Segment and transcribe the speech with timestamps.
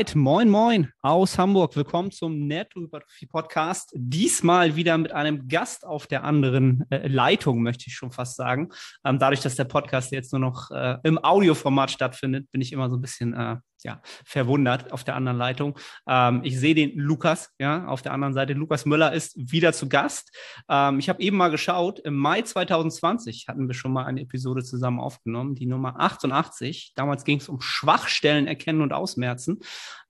[0.00, 1.76] Alright, moin moin aus Hamburg.
[1.76, 3.92] Willkommen zum Nethypertrophie Podcast.
[3.94, 8.70] Diesmal wieder mit einem Gast auf der anderen äh, Leitung, möchte ich schon fast sagen.
[9.04, 12.88] Ähm, dadurch, dass der Podcast jetzt nur noch äh, im Audioformat stattfindet, bin ich immer
[12.88, 15.78] so ein bisschen äh, ja, verwundert auf der anderen Leitung.
[16.08, 18.52] Ähm, ich sehe den Lukas, ja, auf der anderen Seite.
[18.54, 20.36] Lukas Müller ist wieder zu Gast.
[20.68, 24.64] Ähm, ich habe eben mal geschaut, im Mai 2020 hatten wir schon mal eine Episode
[24.64, 26.92] zusammen aufgenommen, die Nummer 88.
[26.96, 29.60] Damals ging es um Schwachstellen erkennen und ausmerzen.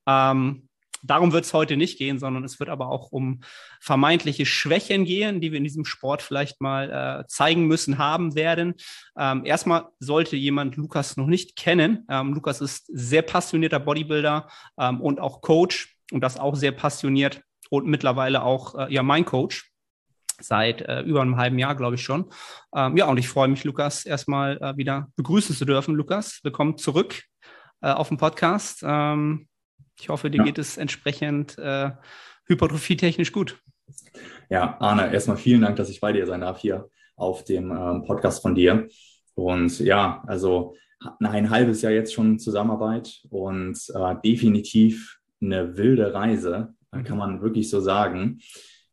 [0.06, 0.69] Ähm,
[1.02, 3.40] Darum wird es heute nicht gehen, sondern es wird aber auch um
[3.80, 6.90] vermeintliche Schwächen gehen, die wir in diesem Sport vielleicht mal
[7.22, 8.74] äh, zeigen müssen, haben werden.
[9.18, 12.06] Ähm, erstmal sollte jemand Lukas noch nicht kennen.
[12.08, 17.42] Ähm, Lukas ist sehr passionierter Bodybuilder ähm, und auch Coach und das auch sehr passioniert
[17.70, 19.70] und mittlerweile auch äh, ja mein Coach
[20.42, 22.30] seit äh, über einem halben Jahr, glaube ich schon.
[22.74, 25.94] Ähm, ja, und ich freue mich, Lukas, erstmal äh, wieder begrüßen zu dürfen.
[25.94, 27.22] Lukas, willkommen zurück
[27.82, 28.82] äh, auf dem Podcast.
[28.82, 29.48] Ähm,
[30.00, 30.44] ich hoffe, dir ja.
[30.44, 31.90] geht es entsprechend äh,
[32.46, 33.58] hypertrophietechnisch gut.
[34.48, 38.04] Ja, Arne, erstmal vielen Dank, dass ich bei dir sein darf hier auf dem ähm,
[38.04, 38.88] Podcast von dir.
[39.34, 40.74] Und ja, also
[41.20, 47.04] ein halbes Jahr jetzt schon Zusammenarbeit und äh, definitiv eine wilde Reise, mhm.
[47.04, 48.40] kann man wirklich so sagen.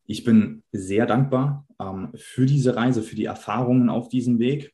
[0.05, 4.73] Ich bin sehr dankbar ähm, für diese Reise, für die Erfahrungen auf diesem Weg.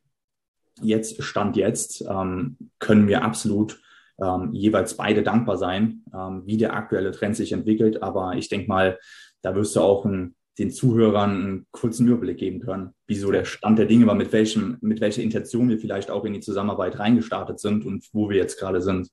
[0.82, 3.80] Jetzt, Stand jetzt, ähm, können wir absolut
[4.22, 8.02] ähm, jeweils beide dankbar sein, ähm, wie der aktuelle Trend sich entwickelt.
[8.02, 8.98] Aber ich denke mal,
[9.42, 13.78] da wirst du auch ein, den Zuhörern einen kurzen Überblick geben können, wieso der Stand
[13.78, 17.58] der Dinge war, mit welchem, mit welcher Intention wir vielleicht auch in die Zusammenarbeit reingestartet
[17.58, 19.08] sind und wo wir jetzt gerade sind.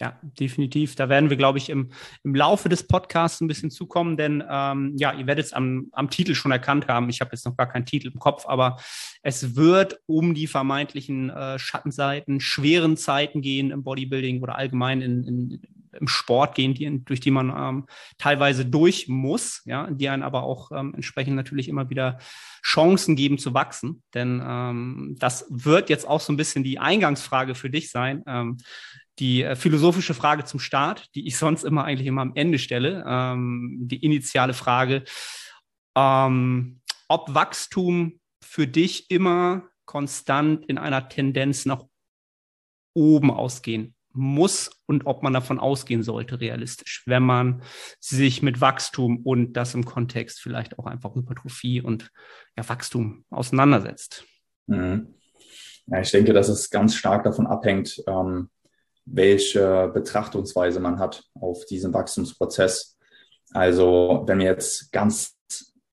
[0.00, 0.96] Ja, definitiv.
[0.96, 1.90] Da werden wir, glaube ich, im,
[2.24, 6.10] im Laufe des Podcasts ein bisschen zukommen, denn ähm, ja, ihr werdet es am, am
[6.10, 7.08] Titel schon erkannt haben.
[7.10, 8.76] Ich habe jetzt noch gar keinen Titel im Kopf, aber
[9.22, 15.22] es wird um die vermeintlichen äh, Schattenseiten, schweren Zeiten gehen im Bodybuilding oder allgemein in,
[15.22, 15.62] in,
[15.92, 17.86] im Sport gehen, die, durch die man ähm,
[18.18, 22.18] teilweise durch muss, ja, die einen aber auch ähm, entsprechend natürlich immer wieder
[22.64, 24.02] Chancen geben zu wachsen.
[24.12, 28.24] Denn ähm, das wird jetzt auch so ein bisschen die Eingangsfrage für dich sein.
[28.26, 28.56] Ähm,
[29.18, 33.04] die äh, philosophische Frage zum Start, die ich sonst immer eigentlich immer am Ende stelle,
[33.06, 35.04] ähm, die initiale Frage,
[35.96, 41.84] ähm, ob Wachstum für dich immer konstant in einer Tendenz nach
[42.94, 47.62] oben ausgehen muss und ob man davon ausgehen sollte, realistisch, wenn man
[47.98, 52.10] sich mit Wachstum und das im Kontext vielleicht auch einfach Hypertrophie und
[52.56, 54.24] ja, Wachstum auseinandersetzt.
[54.66, 55.14] Mhm.
[55.86, 58.50] Ja, ich denke, dass es ganz stark davon abhängt, ähm,
[59.06, 62.96] welche Betrachtungsweise man hat auf diesen Wachstumsprozess.
[63.52, 65.36] Also wenn wir jetzt ganz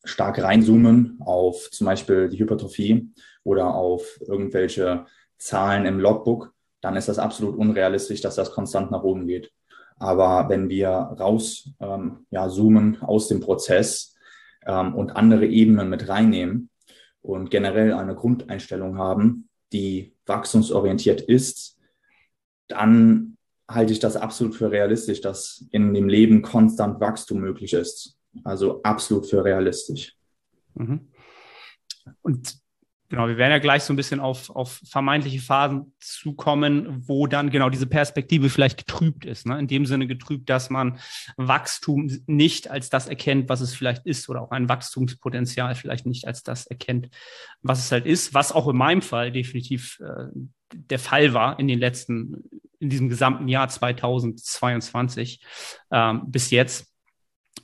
[0.03, 3.09] stark reinzoomen auf zum Beispiel die Hypertrophie
[3.44, 5.05] oder auf irgendwelche
[5.38, 9.51] Zahlen im Logbook, dann ist das absolut unrealistisch, dass das konstant nach oben geht.
[9.97, 14.16] Aber wenn wir raus ähm, ja, zoomen aus dem Prozess
[14.66, 16.69] ähm, und andere Ebenen mit reinnehmen
[17.22, 21.78] und generell eine Grundeinstellung haben, die wachstumsorientiert ist,
[22.72, 23.38] dann
[23.70, 28.18] halte ich das absolut für realistisch, dass in dem Leben konstant Wachstum möglich ist.
[28.44, 30.16] Also absolut für realistisch.
[30.76, 31.12] Mhm.
[32.22, 32.60] Und
[33.11, 37.49] genau, wir werden ja gleich so ein bisschen auf, auf vermeintliche Phasen zukommen, wo dann
[37.49, 39.45] genau diese Perspektive vielleicht getrübt ist.
[39.45, 39.59] Ne?
[39.59, 40.97] In dem Sinne getrübt, dass man
[41.35, 46.25] Wachstum nicht als das erkennt, was es vielleicht ist, oder auch ein Wachstumspotenzial vielleicht nicht
[46.25, 47.09] als das erkennt,
[47.61, 50.28] was es halt ist, was auch in meinem Fall definitiv äh,
[50.73, 52.49] der Fall war in den letzten,
[52.79, 55.43] in diesem gesamten Jahr 2022
[55.91, 56.87] ähm, bis jetzt.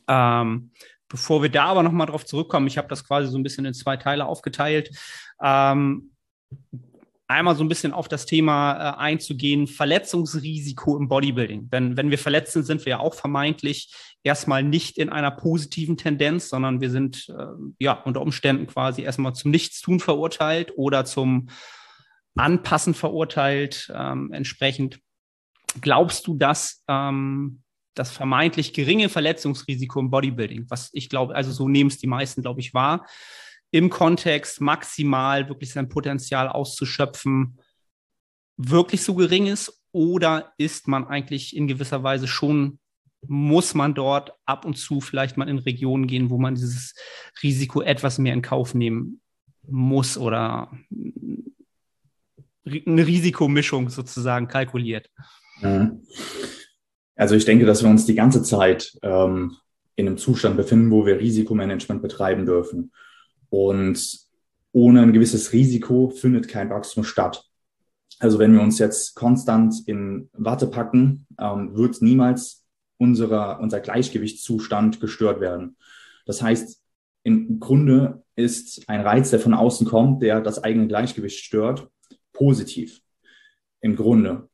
[0.10, 0.72] Ähm,
[1.10, 3.74] bevor wir da aber nochmal drauf zurückkommen, ich habe das quasi so ein bisschen in
[3.74, 4.92] zwei Teile aufgeteilt.
[5.42, 6.12] Ähm,
[7.28, 11.68] einmal so ein bisschen auf das Thema äh, einzugehen, Verletzungsrisiko im Bodybuilding.
[11.70, 13.94] Wenn, wenn wir verletzt sind, sind wir ja auch vermeintlich
[14.24, 17.46] erstmal nicht in einer positiven Tendenz, sondern wir sind äh,
[17.80, 21.50] ja unter Umständen quasi erstmal zum Nichtstun verurteilt oder zum
[22.36, 23.92] Anpassen verurteilt.
[23.94, 25.00] Ähm, entsprechend
[25.82, 27.62] glaubst du, dass ähm,
[28.00, 32.42] das vermeintlich geringe Verletzungsrisiko im Bodybuilding, was ich glaube, also so nehmen es die meisten,
[32.42, 33.06] glaube ich, wahr,
[33.72, 37.60] im Kontext maximal wirklich sein Potenzial auszuschöpfen,
[38.58, 39.84] wirklich so gering ist?
[39.92, 42.80] Oder ist man eigentlich in gewisser Weise schon,
[43.28, 46.94] muss man dort ab und zu vielleicht mal in Regionen gehen, wo man dieses
[47.42, 49.22] Risiko etwas mehr in Kauf nehmen
[49.68, 50.72] muss oder
[52.86, 55.10] eine Risikomischung sozusagen kalkuliert.
[55.62, 56.04] Mhm.
[57.18, 59.58] Also ich denke, dass wir uns die ganze Zeit ähm,
[59.96, 62.92] in einem Zustand befinden, wo wir Risikomanagement betreiben dürfen.
[63.50, 64.20] Und
[64.72, 67.44] ohne ein gewisses Risiko findet kein Wachstum statt.
[68.20, 72.64] Also wenn wir uns jetzt konstant in Watte packen, ähm, wird niemals
[72.98, 75.76] unserer, unser Gleichgewichtszustand gestört werden.
[76.26, 76.82] Das heißt,
[77.24, 81.90] im Grunde ist ein Reiz, der von außen kommt, der das eigene Gleichgewicht stört,
[82.32, 83.02] positiv.
[83.82, 84.50] Im Grunde.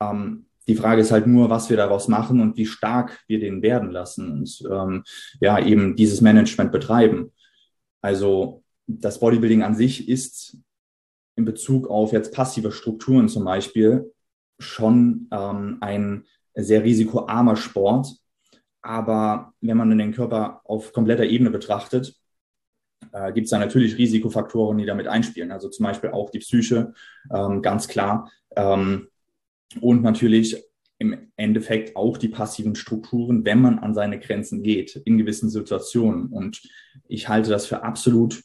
[0.00, 3.62] Ähm, die Frage ist halt nur, was wir daraus machen und wie stark wir den
[3.62, 5.04] werden lassen und ähm,
[5.40, 7.32] ja, eben dieses Management betreiben.
[8.00, 10.56] Also das Bodybuilding an sich ist
[11.36, 14.12] in Bezug auf jetzt passive Strukturen zum Beispiel
[14.58, 16.24] schon ähm, ein
[16.54, 18.16] sehr risikoarmer Sport.
[18.82, 22.16] Aber wenn man den Körper auf kompletter Ebene betrachtet,
[23.12, 25.52] äh, gibt es da natürlich Risikofaktoren, die damit einspielen.
[25.52, 26.92] Also zum Beispiel auch die Psyche,
[27.32, 28.30] ähm, ganz klar.
[28.56, 29.08] Ähm,
[29.80, 30.56] und natürlich
[30.98, 36.28] im Endeffekt auch die passiven Strukturen, wenn man an seine Grenzen geht in gewissen Situationen.
[36.28, 36.62] Und
[37.08, 38.42] ich halte das für absolut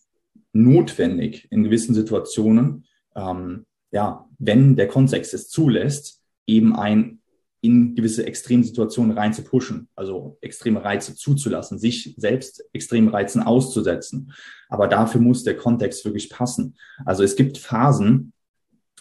[0.53, 2.85] notwendig in gewissen Situationen,
[3.15, 7.19] ähm, ja, wenn der Kontext es zulässt, eben ein
[7.61, 14.31] in gewisse Extremsituationen rein zu pushen, also extreme Reize zuzulassen, sich selbst extremen Reizen auszusetzen.
[14.69, 16.75] Aber dafür muss der Kontext wirklich passen.
[17.05, 18.33] Also es gibt Phasen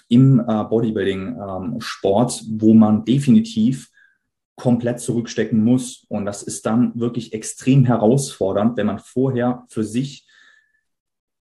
[0.08, 3.90] im äh, Bodybuilding-Sport, ähm, wo man definitiv
[4.56, 6.06] komplett zurückstecken muss.
[6.08, 10.26] Und das ist dann wirklich extrem herausfordernd, wenn man vorher für sich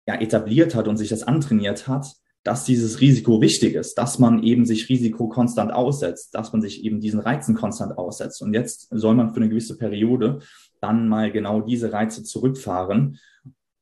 [0.06, 2.06] ja, etabliert hat und sich das antrainiert hat,
[2.44, 6.84] dass dieses Risiko wichtig ist, dass man eben sich Risiko konstant aussetzt, dass man sich
[6.84, 8.40] eben diesen Reizen konstant aussetzt.
[8.42, 10.38] Und jetzt soll man für eine gewisse Periode
[10.80, 13.18] dann mal genau diese Reize zurückfahren,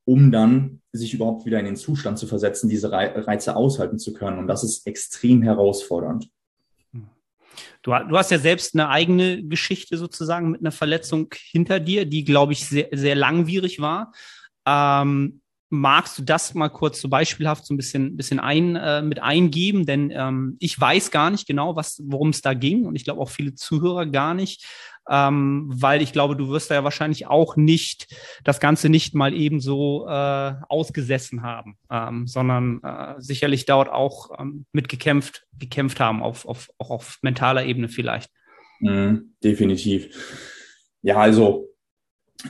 [0.07, 4.39] um dann sich überhaupt wieder in den Zustand zu versetzen, diese Reize aushalten zu können.
[4.39, 6.31] Und das ist extrem herausfordernd.
[7.83, 12.25] Du, du, hast ja selbst eine eigene Geschichte sozusagen mit einer Verletzung hinter dir, die,
[12.25, 14.13] glaube ich, sehr, sehr langwierig war.
[14.67, 19.21] Ähm, Magst du das mal kurz so beispielhaft so ein bisschen, bisschen ein, äh, mit
[19.21, 19.85] eingeben?
[19.85, 23.31] Denn ähm, ich weiß gar nicht genau, worum es da ging und ich glaube auch
[23.31, 24.65] viele Zuhörer gar nicht,
[25.09, 28.15] ähm, weil ich glaube, du wirst da ja wahrscheinlich auch nicht
[28.45, 34.39] das Ganze nicht mal eben so äh, ausgesessen haben, ähm, sondern äh, sicherlich dort auch
[34.39, 38.31] ähm, mitgekämpft, gekämpft haben, auf, auf, auch auf mentaler Ebene vielleicht.
[38.81, 40.09] Mhm, definitiv.
[41.03, 41.69] Ja, also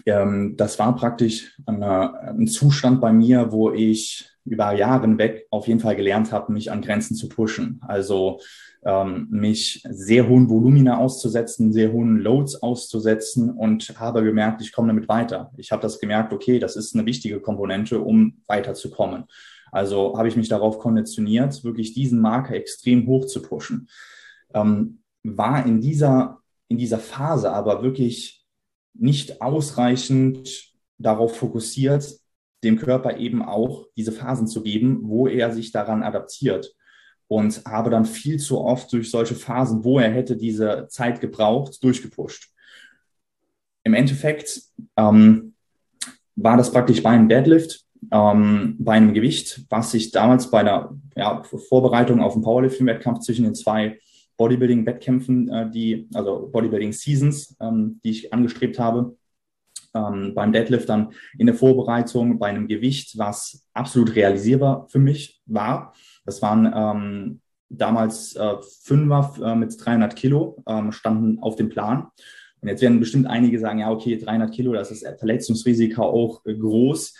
[0.04, 5.66] ähm, das war praktisch eine, ein Zustand bei mir, wo ich über Jahre hinweg auf
[5.66, 7.80] jeden Fall gelernt habe, mich an Grenzen zu pushen.
[7.86, 8.40] Also
[8.86, 14.88] ähm, mich sehr hohen Volumina auszusetzen, sehr hohen Loads auszusetzen und habe gemerkt, ich komme
[14.88, 15.50] damit weiter.
[15.56, 19.24] Ich habe das gemerkt, okay, das ist eine wichtige Komponente, um weiterzukommen.
[19.72, 23.88] Also habe ich mich darauf konditioniert, wirklich diesen Marker extrem hoch zu pushen.
[24.54, 26.38] Ähm, war in dieser,
[26.68, 28.46] in dieser Phase aber wirklich
[28.94, 32.20] nicht ausreichend darauf fokussiert,
[32.62, 36.72] dem Körper eben auch diese Phasen zu geben, wo er sich daran adaptiert.
[37.28, 41.82] Und habe dann viel zu oft durch solche Phasen, wo er hätte diese Zeit gebraucht,
[41.82, 42.52] durchgepusht.
[43.82, 44.62] Im Endeffekt
[44.96, 45.54] ähm,
[46.36, 50.94] war das praktisch bei einem Deadlift, ähm, bei einem Gewicht, was ich damals bei der
[51.16, 53.98] ja, Vorbereitung auf den Powerlifting-Wettkampf zwischen den zwei
[54.36, 59.16] Bodybuilding-Wettkämpfen, äh, die, also Bodybuilding-Seasons, ähm, die ich angestrebt habe.
[59.94, 65.40] Ähm, beim Deadlift dann in der Vorbereitung bei einem Gewicht, was absolut realisierbar für mich
[65.46, 65.94] war.
[66.26, 72.08] Das waren ähm, damals äh, Fünfer äh, mit 300 Kilo, ähm, standen auf dem Plan.
[72.60, 76.54] Und jetzt werden bestimmt einige sagen, ja, okay, 300 Kilo, das ist Verletzungsrisiko auch äh,
[76.54, 77.14] groß.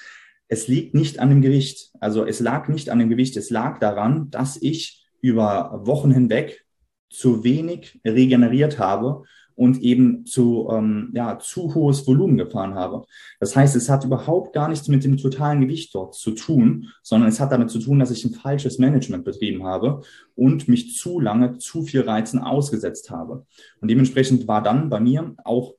[0.49, 1.91] Es liegt nicht an dem Gewicht.
[2.01, 6.65] Also es lag nicht an dem Gewicht, es lag daran, dass ich über Wochen hinweg
[7.09, 9.25] zu wenig regeneriert habe
[9.57, 13.05] und eben zu, ähm, ja, zu hohes Volumen gefahren habe.
[13.41, 17.29] Das heißt, es hat überhaupt gar nichts mit dem totalen Gewicht dort zu tun, sondern
[17.29, 20.03] es hat damit zu tun, dass ich ein falsches Management betrieben habe
[20.35, 23.47] und mich zu lange zu viel Reizen ausgesetzt habe.
[23.81, 25.75] Und dementsprechend war dann bei mir auch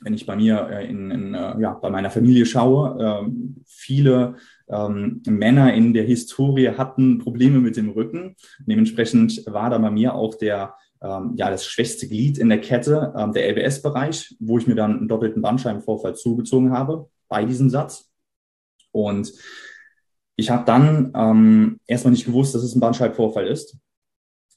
[0.00, 3.30] wenn ich bei mir äh, in, in äh, ja, bei meiner Familie schaue, äh,
[3.66, 4.36] viele
[4.68, 8.36] ähm, Männer in der Historie hatten Probleme mit dem Rücken.
[8.66, 13.14] Dementsprechend war da bei mir auch der, ähm, ja, das schwächste Glied in der Kette,
[13.16, 18.10] ähm, der LBS-Bereich, wo ich mir dann einen doppelten Bandscheibenvorfall zugezogen habe bei diesem Satz.
[18.90, 19.32] Und
[20.36, 23.76] ich habe dann ähm, erstmal nicht gewusst, dass es ein Bandscheibenvorfall ist.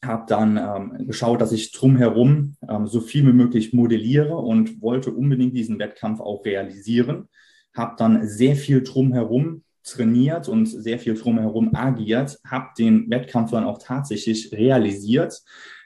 [0.04, 5.12] Habe dann ähm, geschaut, dass ich drumherum ähm, so viel wie möglich modelliere und wollte
[5.12, 7.30] unbedingt diesen Wettkampf auch realisieren.
[7.76, 13.64] Habe dann sehr viel drumherum trainiert und sehr viel drumherum agiert, habe den Wettkampf dann
[13.64, 15.42] auch tatsächlich realisiert.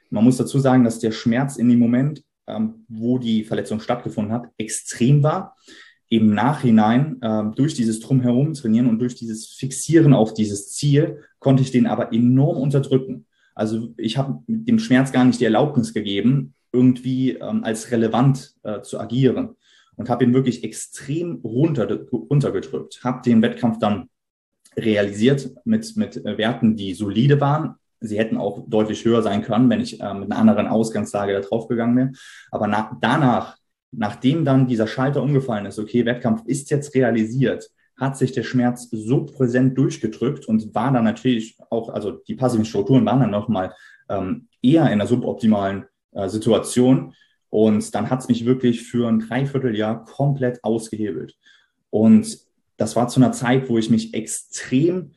[0.09, 4.33] Man muss dazu sagen, dass der Schmerz in dem Moment, ähm, wo die Verletzung stattgefunden
[4.33, 5.55] hat, extrem war.
[6.09, 11.63] Im Nachhinein, ähm, durch dieses Drumherum trainieren und durch dieses Fixieren auf dieses Ziel, konnte
[11.63, 13.25] ich den aber enorm unterdrücken.
[13.55, 18.81] Also ich habe dem Schmerz gar nicht die Erlaubnis gegeben, irgendwie ähm, als relevant äh,
[18.81, 19.55] zu agieren
[19.95, 23.03] und habe ihn wirklich extrem runter, runtergedrückt.
[23.03, 24.09] Habe den Wettkampf dann
[24.77, 27.75] realisiert mit, mit Werten, die solide waren.
[28.05, 31.41] Sie hätten auch deutlich höher sein können, wenn ich äh, mit einer anderen Ausgangslage da
[31.41, 32.11] drauf gegangen wäre.
[32.51, 33.57] Aber nach, danach,
[33.91, 38.89] nachdem dann dieser Schalter umgefallen ist, okay, Wettkampf ist jetzt realisiert, hat sich der Schmerz
[38.91, 43.73] so präsent durchgedrückt und war dann natürlich auch, also die passiven Strukturen waren dann nochmal
[44.09, 47.13] ähm, eher in einer suboptimalen äh, Situation.
[47.49, 51.37] Und dann hat es mich wirklich für ein Dreivierteljahr komplett ausgehebelt.
[51.89, 52.37] Und
[52.77, 55.11] das war zu einer Zeit, wo ich mich extrem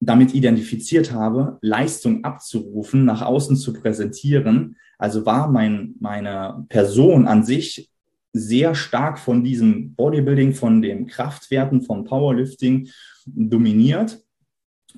[0.00, 4.76] damit identifiziert habe, Leistung abzurufen, nach außen zu präsentieren.
[4.98, 7.90] Also war mein, meine Person an sich
[8.32, 12.88] sehr stark von diesem Bodybuilding, von den Kraftwerten, vom Powerlifting
[13.26, 14.20] dominiert.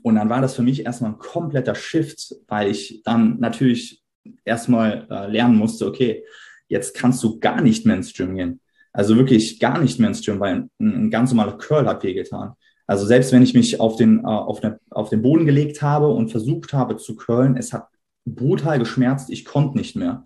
[0.03, 4.03] Und dann war das für mich erstmal ein kompletter Shift, weil ich dann natürlich
[4.45, 6.25] erstmal äh, lernen musste, okay,
[6.69, 8.61] jetzt kannst du gar nicht mehr ins Gym gehen.
[8.93, 12.55] Also wirklich gar nicht mehr ins Gym, weil ein, ein ganz normaler Curl hat wehgetan.
[12.87, 16.09] Also selbst wenn ich mich auf den, äh, auf, den, auf den Boden gelegt habe
[16.09, 17.89] und versucht habe zu curlen, es hat
[18.25, 20.25] brutal geschmerzt, ich konnte nicht mehr.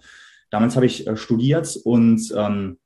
[0.51, 2.79] Damals habe ich äh, studiert und ähm,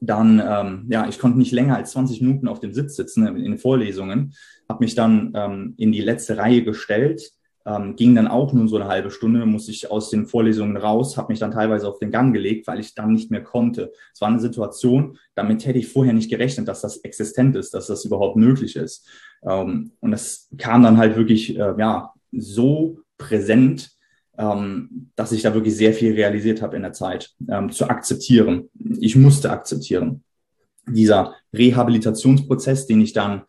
[0.00, 3.36] dann, ähm, ja, ich konnte nicht länger als 20 Minuten auf dem Sitz sitzen in,
[3.36, 4.34] in Vorlesungen,
[4.68, 7.32] habe mich dann ähm, in die letzte Reihe gestellt,
[7.64, 11.16] ähm, ging dann auch nur so eine halbe Stunde, musste ich aus den Vorlesungen raus,
[11.16, 13.92] habe mich dann teilweise auf den Gang gelegt, weil ich dann nicht mehr konnte.
[14.12, 17.86] Es war eine Situation, damit hätte ich vorher nicht gerechnet, dass das existent ist, dass
[17.86, 19.08] das überhaupt möglich ist.
[19.44, 23.92] Ähm, und das kam dann halt wirklich, äh, ja, so präsent,
[24.38, 28.70] ähm, dass ich da wirklich sehr viel realisiert habe in der Zeit, ähm, zu akzeptieren.
[28.98, 30.24] Ich musste akzeptieren.
[30.88, 33.42] Dieser Rehabilitationsprozess, den ich dann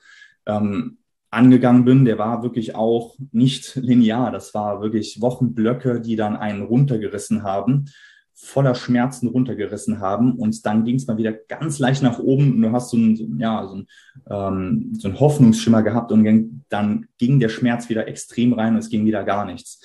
[0.46, 0.98] ähm,
[1.33, 4.31] angegangen bin, der war wirklich auch nicht linear.
[4.31, 7.85] Das war wirklich Wochenblöcke, die dann einen runtergerissen haben,
[8.33, 10.33] voller Schmerzen runtergerissen haben.
[10.33, 12.53] Und dann ging es mal wieder ganz leicht nach oben.
[12.53, 13.87] Und du hast so einen, ja, so einen,
[14.29, 18.89] ähm, so einen Hoffnungsschimmer gehabt und dann ging der Schmerz wieder extrem rein und es
[18.89, 19.81] ging wieder gar nichts.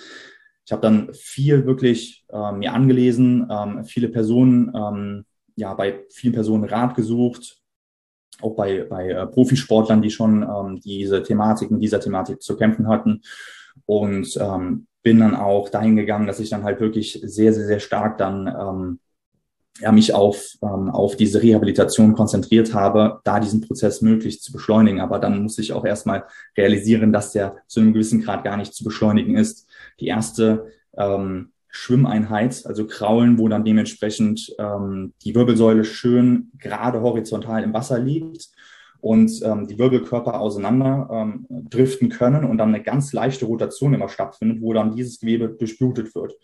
[0.65, 5.25] Ich habe dann viel wirklich äh, mir angelesen, ähm, viele Personen, ähm,
[5.57, 7.59] ja, bei vielen Personen Rat gesucht,
[8.43, 12.89] auch bei, bei äh, Profisportlern, die schon ähm, diese Thematik mit dieser Thematik zu kämpfen
[12.89, 13.23] hatten.
[13.87, 17.81] Und ähm, bin dann auch dahin gegangen, dass ich dann halt wirklich sehr, sehr, sehr
[17.81, 18.99] stark dann ähm,
[19.81, 25.01] ja, mich auf, ähm, auf diese Rehabilitation konzentriert habe, da diesen Prozess möglichst zu beschleunigen.
[25.01, 26.25] Aber dann muss ich auch erstmal
[26.57, 29.69] realisieren, dass der zu einem gewissen Grad gar nicht zu beschleunigen ist.
[30.01, 30.67] Die erste
[30.97, 38.01] ähm, Schwimmeinheit, also Kraulen, wo dann dementsprechend ähm, die Wirbelsäule schön gerade horizontal im Wasser
[38.01, 38.49] liegt
[39.01, 44.09] und ähm, die Wirbelkörper auseinander ähm, driften können und dann eine ganz leichte Rotation immer
[44.09, 46.35] stattfindet, wo dann dieses Gewebe durchblutet wird.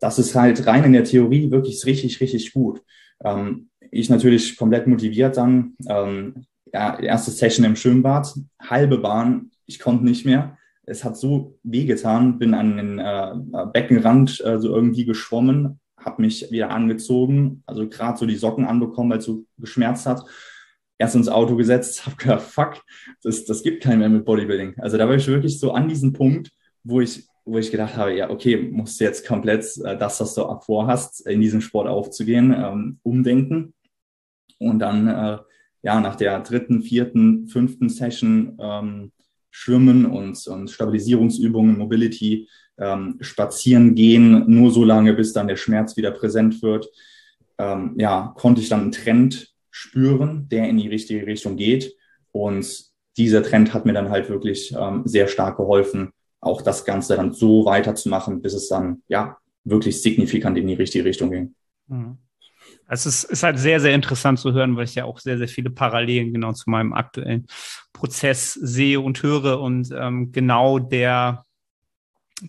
[0.00, 2.82] Das ist halt rein in der Theorie wirklich richtig, richtig gut.
[3.24, 5.76] Ähm, ich natürlich komplett motiviert dann.
[5.88, 11.58] Ähm, ja, erste Session im Schwimmbad, halbe Bahn, ich konnte nicht mehr es hat so
[11.62, 17.88] wehgetan, bin an den äh, Beckenrand äh, so irgendwie geschwommen, habe mich wieder angezogen, also
[17.88, 20.24] gerade so die Socken anbekommen, weil es so geschmerzt hat.
[20.98, 22.82] Erst ins Auto gesetzt, habe gedacht, fuck,
[23.22, 24.74] das, das gibt keinen mehr mit Bodybuilding.
[24.78, 26.50] Also da war ich wirklich so an diesem Punkt,
[26.82, 30.34] wo ich, wo ich gedacht habe, ja, okay, musst du jetzt komplett äh, das, was
[30.34, 33.74] du vorhast, in diesem Sport aufzugehen, ähm, umdenken.
[34.58, 35.38] Und dann, äh,
[35.82, 39.12] ja, nach der dritten, vierten, fünften Session ähm,
[39.56, 45.96] Schwimmen und, und Stabilisierungsübungen, Mobility, ähm, spazieren gehen, nur so lange, bis dann der Schmerz
[45.96, 46.88] wieder präsent wird.
[47.58, 51.94] Ähm, ja, konnte ich dann einen Trend spüren, der in die richtige Richtung geht.
[52.32, 57.14] Und dieser Trend hat mir dann halt wirklich ähm, sehr stark geholfen, auch das Ganze
[57.14, 61.54] dann so weiterzumachen, bis es dann ja wirklich signifikant in die richtige Richtung ging.
[61.86, 62.18] Mhm.
[62.86, 65.48] Also es ist halt sehr, sehr interessant zu hören, weil ich ja auch sehr, sehr
[65.48, 67.46] viele Parallelen genau zu meinem aktuellen
[67.92, 69.60] Prozess sehe und höre.
[69.60, 71.44] Und ähm, genau der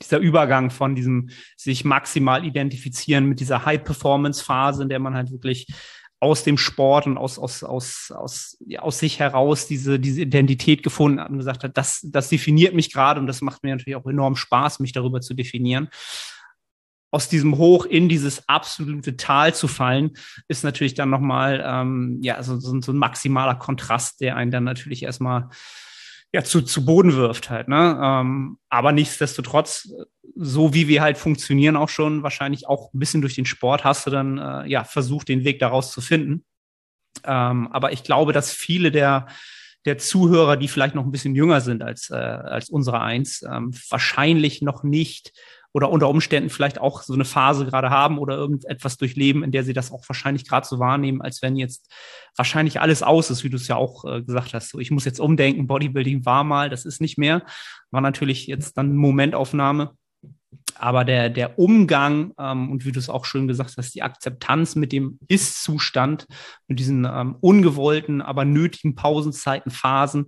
[0.02, 5.68] dieser Übergang von diesem sich maximal identifizieren mit dieser High-Performance-Phase, in der man halt wirklich
[6.20, 10.82] aus dem Sport und aus, aus, aus, aus, ja, aus sich heraus diese, diese Identität
[10.82, 13.96] gefunden hat und gesagt hat, das, das definiert mich gerade und das macht mir natürlich
[13.96, 15.90] auch enorm Spaß, mich darüber zu definieren
[17.16, 20.12] aus diesem Hoch in dieses absolute Tal zu fallen,
[20.50, 24.66] ist natürlich dann nochmal ähm, ja, so, so, so ein maximaler Kontrast, der einen dann
[24.66, 25.48] natürlich erstmal
[26.34, 27.70] ja, zu, zu Boden wirft halt.
[27.70, 27.98] Ne?
[28.04, 29.94] Ähm, aber nichtsdestotrotz,
[30.36, 34.06] so wie wir halt funktionieren, auch schon wahrscheinlich auch ein bisschen durch den Sport, hast
[34.06, 36.44] du dann äh, ja versucht, den Weg daraus zu finden.
[37.24, 39.28] Ähm, aber ich glaube, dass viele der
[39.86, 43.72] der Zuhörer, die vielleicht noch ein bisschen jünger sind als, äh, als unsere eins, ähm,
[43.90, 45.32] wahrscheinlich noch nicht
[45.76, 49.66] oder unter Umständen vielleicht auch so eine Phase gerade haben oder irgendetwas durchleben, in der
[49.66, 51.94] sie das auch wahrscheinlich gerade so wahrnehmen, als wenn jetzt
[52.38, 54.70] wahrscheinlich alles aus ist, wie du es ja auch äh, gesagt hast.
[54.70, 57.44] So, ich muss jetzt umdenken, Bodybuilding war mal, das ist nicht mehr.
[57.92, 59.92] War natürlich jetzt dann Momentaufnahme.
[60.76, 64.76] Aber der, der Umgang ähm, und wie du es auch schön gesagt hast, die Akzeptanz
[64.76, 66.26] mit dem Ist-Zustand,
[66.70, 70.28] mit diesen ähm, ungewollten, aber nötigen Pausenzeiten, Phasen,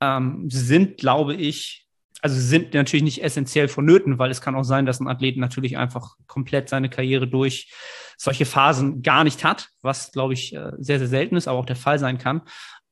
[0.00, 1.81] ähm, sind, glaube ich,
[2.22, 5.76] also sind natürlich nicht essentiell vonnöten, weil es kann auch sein, dass ein Athlet natürlich
[5.76, 7.72] einfach komplett seine Karriere durch
[8.16, 11.66] solche Phasen gar nicht hat, was, glaube ich, äh, sehr, sehr selten ist, aber auch
[11.66, 12.42] der Fall sein kann.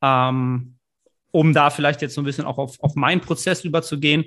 [0.03, 0.75] Ähm,
[1.31, 4.25] um da vielleicht jetzt so ein bisschen auch auf, auf meinen Prozess überzugehen.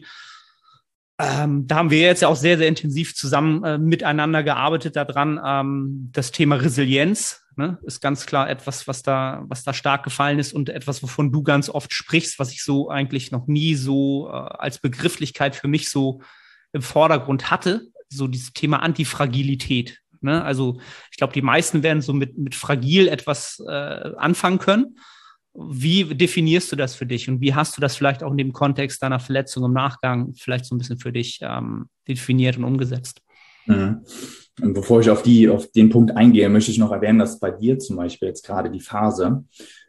[1.20, 5.40] Ähm, da haben wir jetzt ja auch sehr, sehr intensiv zusammen äh, miteinander gearbeitet daran.
[5.46, 10.40] Ähm, das Thema Resilienz ne, ist ganz klar etwas, was da, was da stark gefallen
[10.40, 14.30] ist und etwas, wovon du ganz oft sprichst, was ich so eigentlich noch nie so
[14.30, 16.22] äh, als Begrifflichkeit für mich so
[16.72, 17.88] im Vordergrund hatte.
[18.10, 20.00] So dieses Thema Antifragilität.
[20.22, 20.44] Ne?
[20.44, 20.80] Also
[21.12, 24.98] ich glaube, die meisten werden so mit, mit fragil etwas äh, anfangen können.
[25.54, 28.54] Wie definierst du das für dich und wie hast du das vielleicht auch in dem
[28.54, 33.22] Kontext deiner Verletzung im Nachgang vielleicht so ein bisschen für dich ähm, definiert und umgesetzt?
[33.68, 34.04] Mhm.
[34.62, 37.52] Und bevor ich auf, die, auf den Punkt eingehe, möchte ich noch erwähnen, dass bei
[37.52, 39.44] dir zum Beispiel jetzt gerade die Phase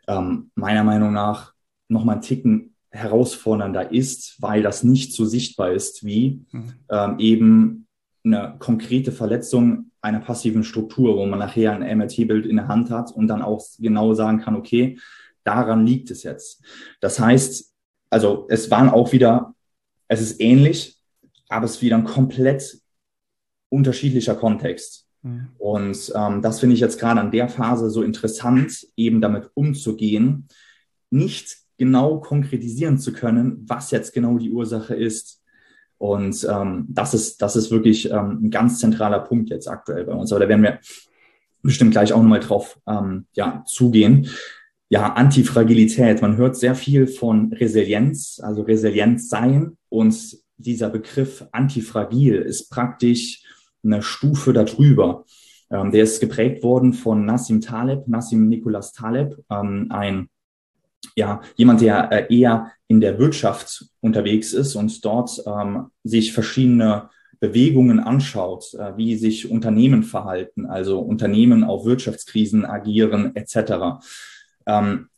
[0.09, 1.52] ähm, meiner Meinung nach
[1.88, 6.73] nochmal einen Ticken herausfordernder ist, weil das nicht so sichtbar ist wie mhm.
[6.88, 7.87] ähm, eben
[8.25, 13.12] eine konkrete Verletzung einer passiven Struktur, wo man nachher ein MRT-Bild in der Hand hat
[13.12, 14.99] und dann auch genau sagen kann, okay,
[15.44, 16.62] Daran liegt es jetzt.
[17.00, 17.72] Das heißt,
[18.11, 19.55] also es waren auch wieder,
[20.09, 20.98] es ist ähnlich,
[21.48, 22.81] aber es ist wieder ein komplett
[23.68, 25.07] unterschiedlicher Kontext.
[25.22, 25.48] Mhm.
[25.59, 30.48] Und ähm, das finde ich jetzt gerade an der Phase so interessant, eben damit umzugehen,
[31.11, 35.42] nicht genau konkretisieren zu können, was jetzt genau die Ursache ist.
[35.98, 40.12] Und ähm, das ist, das ist wirklich ähm, ein ganz zentraler Punkt jetzt aktuell bei
[40.12, 40.33] uns.
[40.33, 40.79] Aber da werden wir
[41.62, 44.29] bestimmt gleich auch nochmal drauf ähm, ja, zugehen
[44.88, 46.22] ja, Antifragilität.
[46.22, 49.77] Man hört sehr viel von Resilienz, also Resilienz sein.
[49.88, 53.42] Und dieser Begriff antifragil ist praktisch
[53.85, 55.25] eine Stufe darüber.
[55.70, 60.29] Ähm, der ist geprägt worden von Nassim Taleb, Nassim Nicholas Taleb, ähm, ein
[61.16, 67.11] ja, jemand, der äh, eher in der Wirtschaft unterwegs ist und dort ähm, sich verschiedene
[67.40, 74.03] Bewegungen anschaut, äh, wie sich Unternehmen verhalten, also Unternehmen auf Wirtschaftskrisen agieren etc.
[74.66, 75.09] Ähm,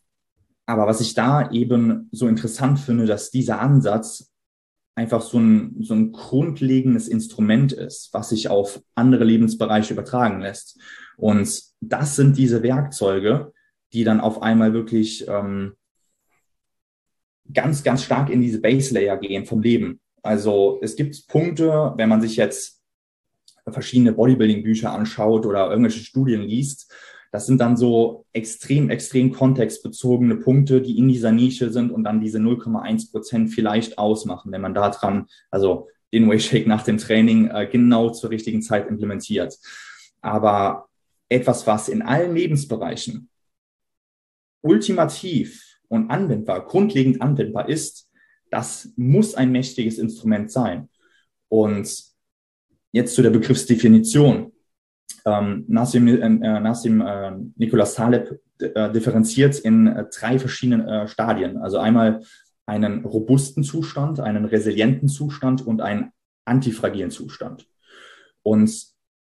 [0.66, 4.32] aber was ich da eben so interessant finde, dass dieser Ansatz
[4.96, 10.80] einfach so ein, so ein grundlegendes Instrument ist, was sich auf andere Lebensbereiche übertragen lässt.
[11.16, 13.52] Und das sind diese Werkzeuge,
[13.92, 15.74] die dann auf einmal wirklich ähm,
[17.52, 20.00] ganz, ganz stark in diese Base Layer gehen vom Leben.
[20.22, 22.82] Also es gibt Punkte, wenn man sich jetzt
[23.68, 26.92] verschiedene Bodybuilding-Bücher anschaut oder irgendwelche Studien liest,
[27.36, 32.18] das sind dann so extrem, extrem kontextbezogene Punkte, die in dieser Nische sind und dann
[32.18, 37.48] diese 0,1 Prozent vielleicht ausmachen, wenn man da dran, also den Wayshake nach dem Training
[37.48, 39.58] äh, genau zur richtigen Zeit implementiert.
[40.22, 40.88] Aber
[41.28, 43.28] etwas, was in allen Lebensbereichen
[44.62, 48.08] ultimativ und anwendbar, grundlegend anwendbar ist,
[48.50, 50.88] das muss ein mächtiges Instrument sein.
[51.48, 52.02] Und
[52.92, 54.52] jetzt zu der Begriffsdefinition
[55.26, 61.08] ähm, Nassim, äh, äh, Nassim äh, Nicolas Taleb äh, differenziert in äh, drei verschiedenen äh,
[61.08, 61.58] Stadien.
[61.58, 62.22] Also einmal
[62.64, 66.12] einen robusten Zustand, einen resilienten Zustand und einen
[66.44, 67.66] antifragilen Zustand.
[68.42, 68.72] Und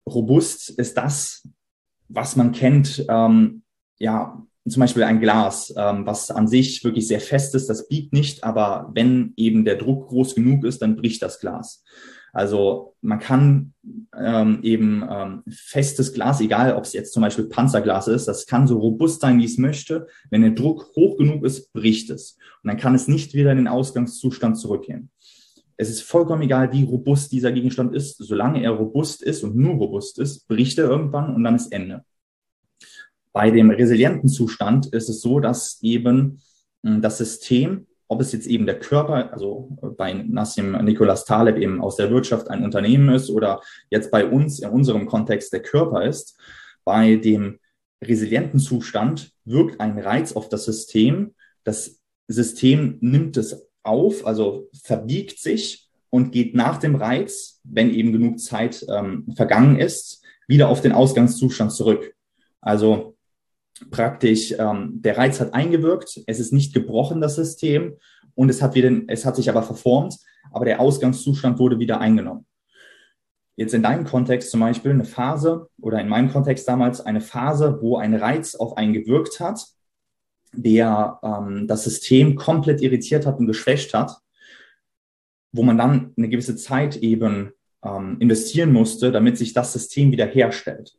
[0.08, 1.46] robust ist das,
[2.08, 3.62] was man kennt, ähm,
[3.98, 8.12] ja, zum Beispiel ein Glas, ähm, was an sich wirklich sehr fest ist, das biegt
[8.12, 11.84] nicht, aber wenn eben der Druck groß genug ist, dann bricht das Glas.
[12.32, 13.74] Also man kann
[14.16, 18.66] ähm, eben ähm, festes Glas, egal ob es jetzt zum Beispiel Panzerglas ist, das kann
[18.66, 20.06] so robust sein, wie es möchte.
[20.30, 22.38] Wenn der Druck hoch genug ist, bricht es.
[22.62, 25.10] Und dann kann es nicht wieder in den Ausgangszustand zurückgehen.
[25.76, 28.16] Es ist vollkommen egal, wie robust dieser Gegenstand ist.
[28.18, 32.04] Solange er robust ist und nur robust ist, bricht er irgendwann und dann ist Ende.
[33.32, 36.40] Bei dem resilienten Zustand ist es so, dass eben
[36.84, 41.80] hm, das System ob es jetzt eben der Körper, also bei Nassim Nicolas Taleb eben
[41.80, 46.04] aus der Wirtschaft ein Unternehmen ist oder jetzt bei uns in unserem Kontext der Körper
[46.04, 46.38] ist,
[46.84, 47.58] bei dem
[48.04, 51.34] resilienten Zustand wirkt ein Reiz auf das System.
[51.64, 58.12] Das System nimmt es auf, also verbiegt sich und geht nach dem Reiz, wenn eben
[58.12, 62.14] genug Zeit ähm, vergangen ist, wieder auf den Ausgangszustand zurück.
[62.60, 63.11] Also
[63.90, 67.96] praktisch, ähm, der Reiz hat eingewirkt, es ist nicht gebrochen, das System,
[68.34, 70.16] und es hat, wieder, es hat sich aber verformt,
[70.52, 72.46] aber der Ausgangszustand wurde wieder eingenommen.
[73.56, 77.78] jetzt in deinem Kontext zum Beispiel eine Phase oder in meinem Kontext damals eine Phase,
[77.82, 79.66] wo ein Reiz auf einen gewirkt hat,
[80.52, 84.18] der ähm, das System komplett irritiert hat und geschwächt hat,
[85.52, 87.52] wo man dann eine gewisse Zeit eben
[87.84, 90.96] ähm, investieren musste, damit sich das System wieder herstellt.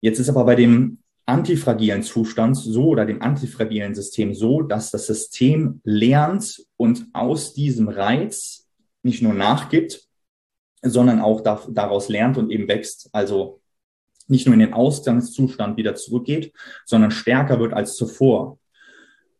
[0.00, 5.06] Jetzt ist aber bei dem antifragilen Zustand so oder dem antifragilen System so, dass das
[5.06, 8.66] System lernt und aus diesem Reiz
[9.02, 10.08] nicht nur nachgibt,
[10.82, 13.10] sondern auch da, daraus lernt und eben wächst.
[13.12, 13.60] Also
[14.26, 16.52] nicht nur in den Ausgangszustand wieder zurückgeht,
[16.86, 18.58] sondern stärker wird als zuvor.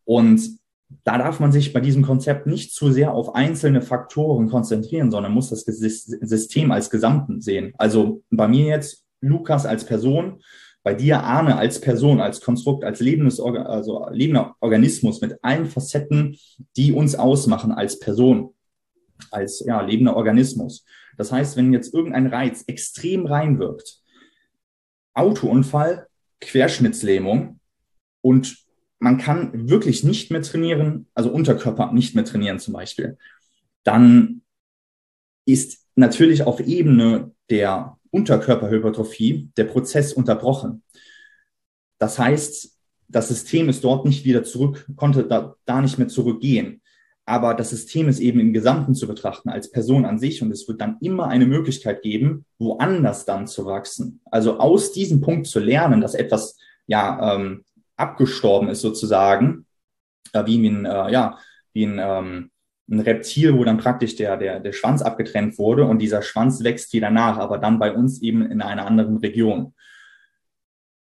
[0.05, 0.59] Und
[1.05, 5.33] da darf man sich bei diesem Konzept nicht zu sehr auf einzelne Faktoren konzentrieren, sondern
[5.33, 7.73] muss das System als Gesamten sehen.
[7.79, 10.43] Also bei mir jetzt Lukas als Person,
[10.89, 16.39] bei dir Arne als Person, als Konstrukt, als lebendes, also lebender Organismus mit allen Facetten,
[16.79, 18.55] die uns ausmachen als Person,
[19.31, 20.87] als ja, lebender Organismus.
[21.19, 24.01] Das heißt, wenn jetzt irgendein Reiz extrem reinwirkt,
[25.13, 26.07] Autounfall,
[26.41, 27.61] Querschnittslähmung
[28.23, 28.57] und
[28.99, 33.19] man kann wirklich nicht mehr trainieren, also Unterkörper nicht mehr trainieren zum Beispiel,
[33.85, 34.41] dann
[35.47, 40.83] ist natürlich auf Ebene der Unterkörperhypertrophie der Prozess unterbrochen.
[41.99, 42.77] Das heißt,
[43.09, 46.83] das System ist dort nicht wieder zurück, konnte da, da nicht mehr zurückgehen.
[47.25, 50.67] Aber das System ist eben im Gesamten zu betrachten als Person an sich und es
[50.67, 54.21] wird dann immer eine Möglichkeit geben, woanders dann zu wachsen.
[54.31, 57.65] Also aus diesem Punkt zu lernen, dass etwas ja ähm,
[57.97, 59.67] abgestorben ist sozusagen,
[60.33, 61.39] äh, wie ein äh, ja
[61.75, 62.51] wie ein ähm,
[62.91, 66.93] ein Reptil, wo dann praktisch der, der, der Schwanz abgetrennt wurde und dieser Schwanz wächst
[66.93, 69.75] wieder nach, aber dann bei uns eben in einer anderen Region.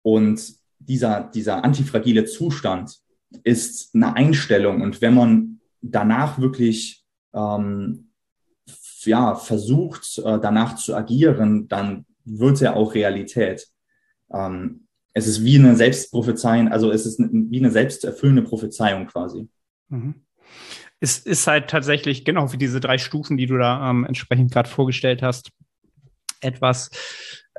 [0.03, 2.99] Und dieser, dieser antifragile Zustand
[3.45, 4.81] ist eine Einstellung.
[4.81, 7.05] Und wenn man danach wirklich
[7.35, 8.13] ähm,
[9.03, 13.69] ja, versucht, äh, danach zu agieren, dann wird er auch Realität.
[14.33, 19.49] Ähm, es ist wie eine Selbstprophezeiung, also es ist wie eine selbsterfüllende Prophezeiung quasi.
[19.89, 20.15] Mhm
[21.01, 24.69] ist, ist halt tatsächlich genau wie diese drei Stufen, die du da ähm, entsprechend gerade
[24.69, 25.51] vorgestellt hast,
[26.41, 26.91] etwas,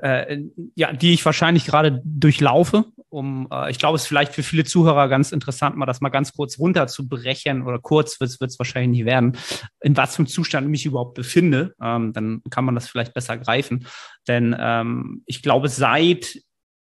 [0.01, 0.39] äh,
[0.75, 2.85] ja, die ich wahrscheinlich gerade durchlaufe.
[3.09, 6.09] Um, äh, ich glaube, es ist vielleicht für viele Zuhörer ganz interessant, mal das mal
[6.09, 9.37] ganz kurz runterzubrechen oder kurz wird es wahrscheinlich nicht werden,
[9.81, 11.73] in was für einem Zustand ich mich überhaupt befinde.
[11.81, 13.87] Ähm, dann kann man das vielleicht besser greifen.
[14.27, 16.39] Denn ähm, ich glaube, seit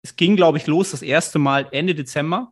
[0.02, 2.52] es ging, glaube ich, los das erste Mal Ende Dezember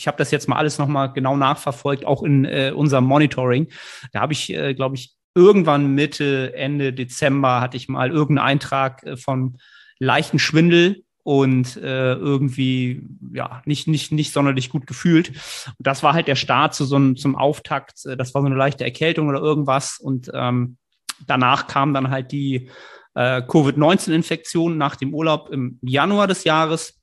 [0.00, 3.68] ich habe das jetzt mal alles nochmal genau nachverfolgt, auch in äh, unserem Monitoring.
[4.12, 9.02] Da habe ich, äh, glaube ich, irgendwann Mitte, Ende Dezember hatte ich mal irgendeinen Eintrag
[9.02, 9.58] äh, von
[9.98, 13.02] leichten Schwindel und äh, irgendwie
[13.34, 15.28] ja nicht nicht nicht sonderlich gut gefühlt.
[15.28, 18.06] Und das war halt der Start zu so einem zum Auftakt.
[18.06, 20.78] Äh, das war so eine leichte Erkältung oder irgendwas und ähm,
[21.26, 22.70] danach kam dann halt die
[23.14, 26.99] äh, Covid-19-Infektion nach dem Urlaub im Januar des Jahres.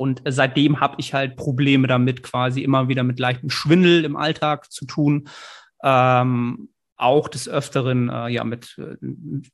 [0.00, 4.72] Und seitdem habe ich halt Probleme damit, quasi immer wieder mit leichtem Schwindel im Alltag
[4.72, 5.28] zu tun.
[5.84, 8.96] Ähm, auch des Öfteren äh, ja mit, äh,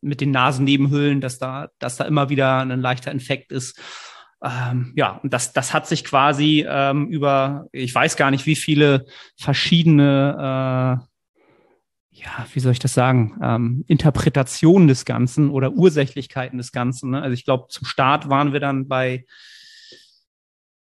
[0.00, 3.80] mit den Nasennebenhöhlen, dass da, dass da immer wieder ein leichter Infekt ist.
[4.40, 8.54] Ähm, ja, und das, das hat sich quasi ähm, über, ich weiß gar nicht, wie
[8.54, 9.04] viele
[9.36, 16.70] verschiedene, äh, ja, wie soll ich das sagen, ähm, Interpretationen des Ganzen oder Ursächlichkeiten des
[16.70, 17.10] Ganzen.
[17.10, 17.20] Ne?
[17.20, 19.24] Also ich glaube, zum Start waren wir dann bei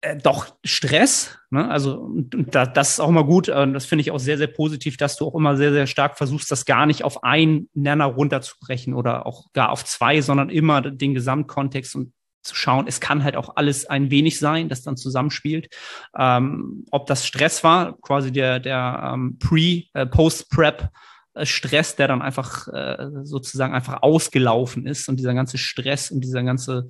[0.01, 1.37] äh, doch Stress.
[1.49, 1.69] Ne?
[1.69, 3.49] Also da, das ist auch mal gut.
[3.49, 6.17] Und das finde ich auch sehr, sehr positiv, dass du auch immer sehr, sehr stark
[6.17, 10.81] versuchst, das gar nicht auf einen Nenner runterzubrechen oder auch gar auf zwei, sondern immer
[10.81, 14.95] den Gesamtkontext und zu schauen, es kann halt auch alles ein wenig sein, das dann
[14.97, 15.67] zusammenspielt.
[16.17, 20.89] Ähm, ob das Stress war, quasi der, der ähm, Pre-, äh, Post-Prep,
[21.33, 26.21] äh, Stress, der dann einfach äh, sozusagen einfach ausgelaufen ist und dieser ganze Stress und
[26.21, 26.87] dieser ganze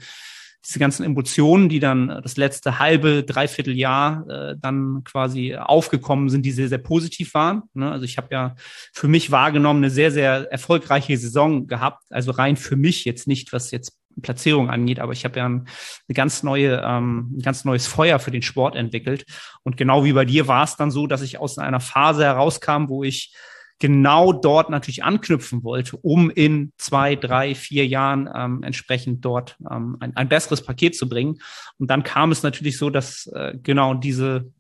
[0.66, 6.46] diese ganzen Emotionen, die dann das letzte halbe, dreiviertel Jahr äh, dann quasi aufgekommen sind,
[6.46, 7.64] die sehr, sehr positiv waren.
[7.74, 7.90] Ne?
[7.90, 8.56] Also ich habe ja
[8.94, 12.04] für mich wahrgenommen eine sehr, sehr erfolgreiche Saison gehabt.
[12.10, 15.68] Also rein für mich jetzt nicht, was jetzt Platzierung angeht, aber ich habe ja ein,
[16.08, 19.26] eine ganz neue, ähm, ein ganz neues Feuer für den Sport entwickelt.
[19.64, 22.90] Und genau wie bei dir war es dann so, dass ich aus einer Phase herauskam,
[22.90, 23.34] wo ich
[23.80, 29.98] genau dort natürlich anknüpfen wollte, um in zwei, drei, vier Jahren ähm, entsprechend dort ähm,
[30.00, 31.40] ein, ein besseres Paket zu bringen.
[31.78, 34.52] Und dann kam es natürlich so, dass äh, genau diese,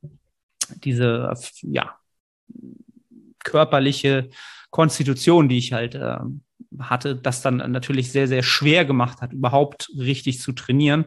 [0.84, 1.96] diese, ja,
[3.44, 4.30] körperliche
[4.70, 6.18] Konstitution, die ich halt äh,
[6.80, 11.06] hatte, das dann natürlich sehr, sehr schwer gemacht hat, überhaupt richtig zu trainieren.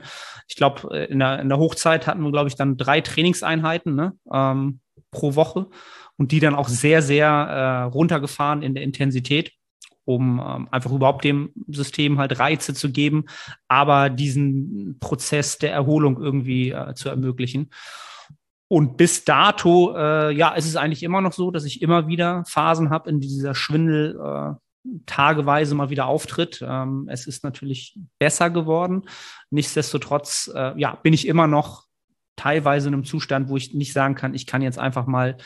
[0.49, 3.95] Ich glaube, äh, in der, in der Hochzeit hatten wir, glaube ich, dann drei Trainingseinheiten
[3.95, 5.69] ne, ähm, pro Woche
[6.19, 9.53] und die dann auch sehr, sehr äh, runtergefahren in der Intensität.
[10.05, 13.27] um ähm, einfach überhaupt dem System halt Reize zu geben,
[13.69, 17.71] aber diesen Prozess der Erholung irgendwie äh, zu ermöglichen.
[18.69, 22.43] Und bis dato, äh, ja, ist es eigentlich immer noch so, dass ich immer wieder
[22.47, 24.55] Phasen habe, in dieser Schwindel äh,
[25.07, 26.65] tageweise mal wieder auftritt.
[26.67, 29.03] Ähm, es ist natürlich besser geworden.
[29.51, 31.85] Nichtsdestotrotz, äh, ja, bin ich immer noch
[32.35, 35.37] teilweise in einem Zustand, wo ich nicht sagen kann, ich kann jetzt einfach mal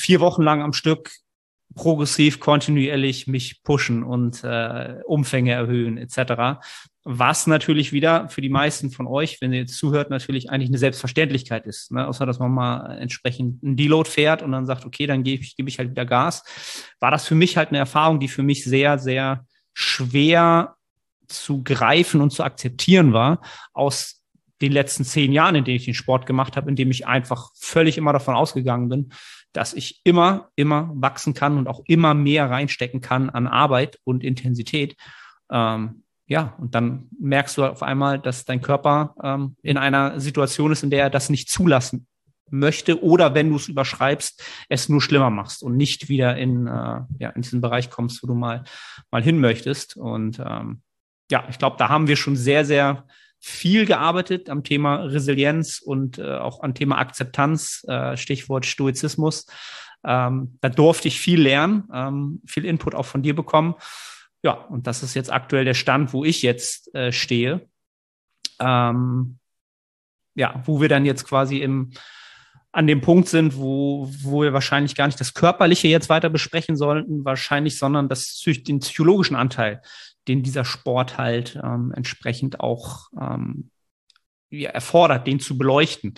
[0.00, 1.10] vier Wochen lang am Stück
[1.74, 6.60] progressiv, kontinuierlich mich pushen und äh, Umfänge erhöhen etc.
[7.04, 10.78] Was natürlich wieder für die meisten von euch, wenn ihr jetzt zuhört, natürlich eigentlich eine
[10.78, 11.92] Selbstverständlichkeit ist.
[11.92, 12.06] Ne?
[12.06, 15.56] Außer dass man mal entsprechend einen Deload fährt und dann sagt, okay, dann gebe ich,
[15.56, 16.44] gebe ich halt wieder Gas.
[16.98, 20.74] War das für mich halt eine Erfahrung, die für mich sehr, sehr schwer
[21.28, 23.40] zu greifen und zu akzeptieren war,
[23.72, 24.20] aus
[24.60, 27.50] den letzten zehn Jahren, in denen ich den Sport gemacht habe, in dem ich einfach
[27.54, 29.12] völlig immer davon ausgegangen bin,
[29.52, 34.22] dass ich immer, immer wachsen kann und auch immer mehr reinstecken kann an Arbeit und
[34.22, 34.96] Intensität.
[35.50, 40.70] Ähm, ja, und dann merkst du auf einmal, dass dein Körper ähm, in einer Situation
[40.70, 42.06] ist, in der er das nicht zulassen
[42.50, 47.00] möchte oder wenn du es überschreibst, es nur schlimmer machst und nicht wieder in, äh,
[47.18, 48.64] ja, in diesen Bereich kommst, wo du mal,
[49.10, 49.96] mal hin möchtest.
[49.96, 50.82] Und ähm,
[51.30, 53.06] ja, ich glaube, da haben wir schon sehr, sehr
[53.40, 59.46] viel gearbeitet am Thema Resilienz und äh, auch am Thema Akzeptanz, äh, Stichwort Stoizismus.
[60.04, 63.74] Ähm, da durfte ich viel lernen, ähm, viel Input auch von dir bekommen.
[64.42, 67.68] Ja, und das ist jetzt aktuell der Stand, wo ich jetzt äh, stehe.
[68.58, 69.38] Ähm,
[70.34, 71.92] ja, wo wir dann jetzt quasi im,
[72.72, 76.76] an dem Punkt sind, wo, wo wir wahrscheinlich gar nicht das Körperliche jetzt weiter besprechen
[76.76, 79.82] sollten, wahrscheinlich, sondern das, den psychologischen Anteil,
[80.28, 83.70] den dieser Sport halt ähm, entsprechend auch ähm,
[84.50, 86.14] ja, erfordert, den zu beleuchten.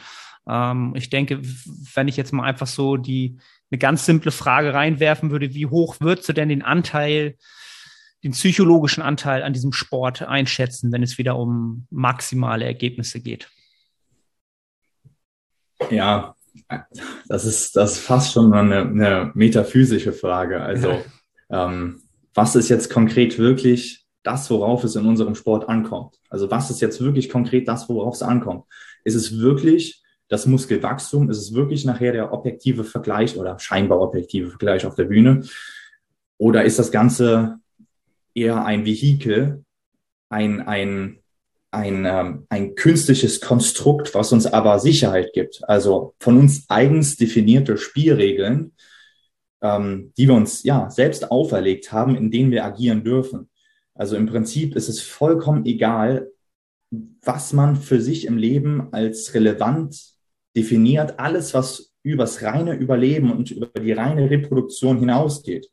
[0.49, 1.41] Ähm, ich denke,
[1.95, 3.39] wenn ich jetzt mal einfach so die
[3.71, 7.37] eine ganz simple Frage reinwerfen würde, wie hoch würdest du denn den Anteil,
[8.23, 13.49] den psychologischen Anteil an diesem Sport einschätzen, wenn es wieder um maximale Ergebnisse geht?
[15.91, 16.37] Ja,
[17.29, 20.61] das ist, das ist fast schon eine, eine metaphysische Frage.
[20.61, 21.03] Also,
[21.51, 22.02] ähm,
[22.35, 26.17] was ist jetzt konkret wirklich das, worauf es in unserem Sport ankommt.
[26.29, 28.65] Also was ist jetzt wirklich konkret das, worauf es ankommt?
[29.05, 31.29] Ist es wirklich das Muskelwachstum?
[31.29, 35.43] Ist es wirklich nachher der objektive Vergleich oder scheinbar objektive Vergleich auf der Bühne?
[36.39, 37.59] Oder ist das Ganze
[38.35, 39.65] eher ein Vehikel,
[40.29, 41.19] ein, ein,
[41.71, 45.61] ein, ähm, ein künstliches Konstrukt, was uns aber Sicherheit gibt?
[45.69, 48.73] Also von uns eigens definierte Spielregeln,
[49.63, 53.49] ähm, die wir uns ja selbst auferlegt haben, in denen wir agieren dürfen.
[53.95, 56.29] Also im Prinzip ist es vollkommen egal,
[57.23, 59.99] was man für sich im Leben als relevant
[60.57, 61.19] definiert.
[61.19, 65.71] Alles, was übers reine Überleben und über die reine Reproduktion hinausgeht,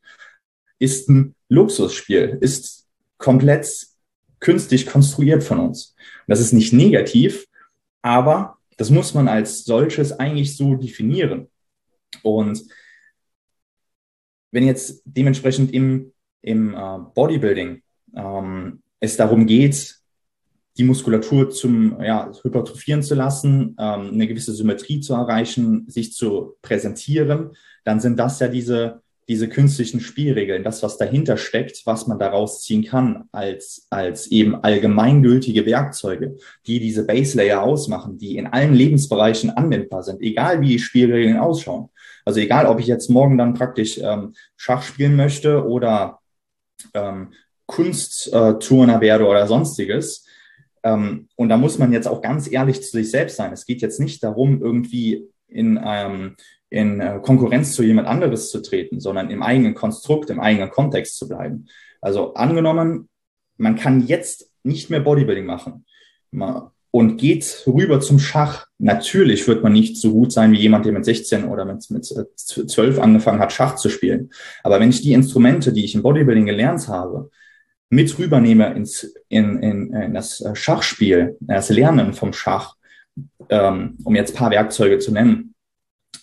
[0.78, 3.88] ist ein Luxusspiel, ist komplett
[4.40, 5.96] künstlich konstruiert von uns.
[5.98, 7.46] Und das ist nicht negativ,
[8.02, 11.50] aber das muss man als solches eigentlich so definieren.
[12.24, 12.64] Und
[14.52, 17.82] wenn jetzt dementsprechend im, im äh, Bodybuilding
[18.16, 20.00] ähm, es darum geht,
[20.78, 26.56] die Muskulatur zum ja, hypertrophieren zu lassen, ähm, eine gewisse Symmetrie zu erreichen, sich zu
[26.62, 27.52] präsentieren,
[27.84, 32.64] dann sind das ja diese, diese künstlichen Spielregeln, das, was dahinter steckt, was man daraus
[32.64, 38.74] ziehen kann als, als eben allgemeingültige Werkzeuge, die diese Base Layer ausmachen, die in allen
[38.74, 41.90] Lebensbereichen anwendbar sind, egal wie die Spielregeln ausschauen.
[42.30, 46.20] Also egal, ob ich jetzt morgen dann praktisch ähm, Schach spielen möchte oder
[46.94, 47.34] ähm,
[47.66, 50.28] Kunstturner werde oder sonstiges.
[50.84, 53.52] Ähm, und da muss man jetzt auch ganz ehrlich zu sich selbst sein.
[53.52, 56.36] Es geht jetzt nicht darum, irgendwie in, ähm,
[56.70, 61.18] in äh, Konkurrenz zu jemand anderes zu treten, sondern im eigenen Konstrukt, im eigenen Kontext
[61.18, 61.66] zu bleiben.
[62.00, 63.10] Also angenommen,
[63.58, 65.84] man kann jetzt nicht mehr Bodybuilding machen
[66.92, 68.68] und geht rüber zum Schach.
[68.80, 72.06] Natürlich wird man nicht so gut sein wie jemand, der mit 16 oder mit, mit
[72.06, 74.32] 12 äh, angefangen hat, Schach zu spielen.
[74.64, 77.30] Aber wenn ich die Instrumente, die ich im Bodybuilding gelernt habe,
[77.90, 82.76] mit rübernehme ins, in, in, in das Schachspiel, das Lernen vom Schach,
[83.50, 85.56] ähm, um jetzt paar Werkzeuge zu nennen,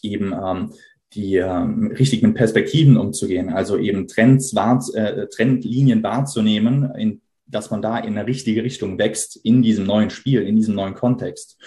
[0.03, 0.73] eben ähm,
[1.15, 7.71] die ähm, richtig mit Perspektiven umzugehen, also eben Trends, wahr, äh, Trendlinien wahrzunehmen, in, dass
[7.71, 11.59] man da in eine richtige Richtung wächst in diesem neuen Spiel, in diesem neuen Kontext.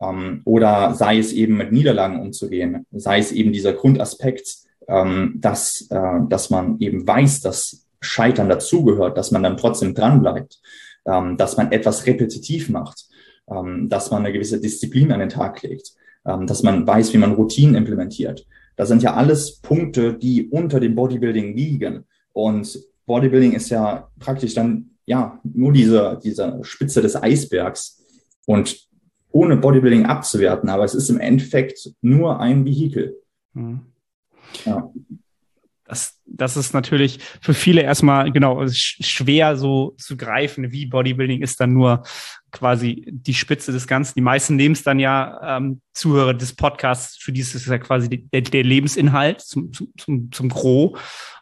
[0.00, 4.56] Ähm, oder sei es eben mit Niederlagen umzugehen, sei es eben dieser Grundaspekt,
[4.88, 10.60] ähm, dass, äh, dass man eben weiß, dass Scheitern dazugehört, dass man dann trotzdem dranbleibt,
[11.06, 13.06] ähm, dass man etwas repetitiv macht,
[13.50, 15.92] ähm, dass man eine gewisse Disziplin an den Tag legt,
[16.24, 18.46] ähm, dass man weiß, wie man Routinen implementiert.
[18.76, 24.54] Das sind ja alles Punkte, die unter dem Bodybuilding liegen und Bodybuilding ist ja praktisch
[24.54, 28.02] dann ja nur diese, diese Spitze des Eisbergs
[28.46, 28.88] und
[29.32, 33.16] ohne Bodybuilding abzuwerten, aber es ist im Endeffekt nur ein Vehikel.
[33.54, 33.80] Mhm.
[34.64, 34.90] Ja.
[35.84, 41.60] Das, das ist natürlich für viele erstmal genau schwer so zu greifen, wie Bodybuilding ist
[41.60, 42.04] dann nur
[42.52, 44.14] quasi die Spitze des Ganzen.
[44.14, 47.78] Die meisten nehmen es dann ja ähm, Zuhörer des Podcasts, für die ist es ja
[47.78, 50.96] quasi der, der Lebensinhalt zum, zum, zum Gros.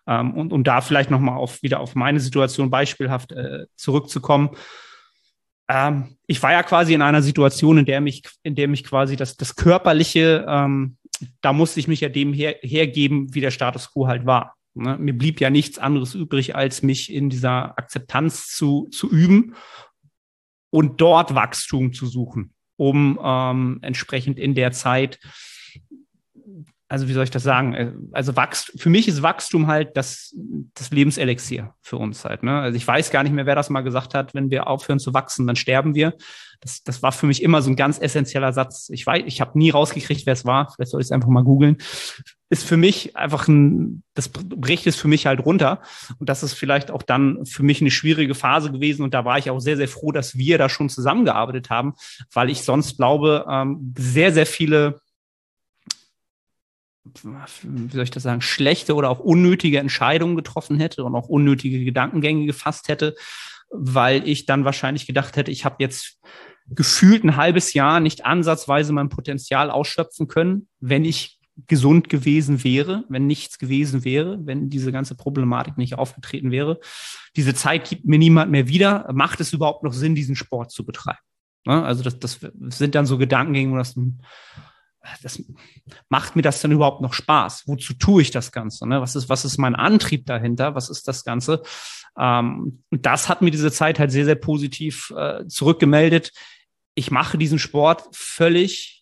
[0.09, 4.51] Ähm, und um da vielleicht nochmal auf, wieder auf meine Situation beispielhaft äh, zurückzukommen.
[5.69, 9.15] Ähm, ich war ja quasi in einer Situation, in der mich, in der mich quasi
[9.15, 10.99] das, das Körperliche ähm,
[11.41, 14.55] da musste ich mich ja dem her, hergeben, wie der Status quo halt war.
[14.75, 14.97] Ne?
[14.99, 19.55] Mir blieb ja nichts anderes übrig, als mich in dieser Akzeptanz zu, zu üben
[20.71, 25.19] und dort Wachstum zu suchen, um ähm, entsprechend in der Zeit
[26.89, 27.75] also wie soll ich das sagen?
[27.75, 30.35] Äh, also Wachst für mich ist Wachstum halt das,
[30.75, 32.43] das Lebenselixier für uns halt.
[32.43, 32.61] Ne?
[32.61, 35.13] Also ich weiß gar nicht mehr, wer das mal gesagt hat, wenn wir aufhören zu
[35.13, 36.15] wachsen, dann sterben wir.
[36.61, 38.89] Das, das war für mich immer so ein ganz essentieller Satz.
[38.91, 40.73] Ich weiß, ich habe nie rausgekriegt, wer es war.
[40.73, 41.77] Vielleicht soll ich es einfach mal googeln.
[42.51, 45.83] Ist für mich einfach ein, das bricht es für mich halt runter.
[46.19, 49.03] Und das ist vielleicht auch dann für mich eine schwierige Phase gewesen.
[49.03, 51.93] Und da war ich auch sehr, sehr froh, dass wir da schon zusammengearbeitet haben,
[52.33, 55.01] weil ich sonst glaube, ähm, sehr, sehr viele
[57.63, 61.85] wie soll ich das sagen, schlechte oder auch unnötige Entscheidungen getroffen hätte und auch unnötige
[61.85, 63.15] Gedankengänge gefasst hätte,
[63.71, 66.21] weil ich dann wahrscheinlich gedacht hätte, ich habe jetzt
[66.71, 73.05] gefühlt ein halbes Jahr nicht ansatzweise mein Potenzial ausschöpfen können, wenn ich gesund gewesen wäre,
[73.09, 76.79] wenn nichts gewesen wäre, wenn diese ganze Problematik nicht aufgetreten wäre.
[77.37, 79.11] Diese Zeit gibt mir niemand mehr wieder.
[79.13, 81.19] Macht es überhaupt noch Sinn, diesen Sport zu betreiben?
[81.67, 81.83] Ne?
[81.83, 82.41] Also das, das
[82.79, 83.99] sind dann so Gedankengänge, wo das
[85.23, 85.43] das
[86.09, 87.65] macht mir das denn überhaupt noch Spaß?
[87.67, 88.87] Wozu tue ich das Ganze?
[88.87, 89.01] Ne?
[89.01, 90.75] Was ist, was ist mein Antrieb dahinter?
[90.75, 91.63] Was ist das Ganze?
[92.19, 96.33] Ähm, und das hat mir diese Zeit halt sehr, sehr positiv äh, zurückgemeldet.
[96.95, 98.99] Ich mache diesen Sport völlig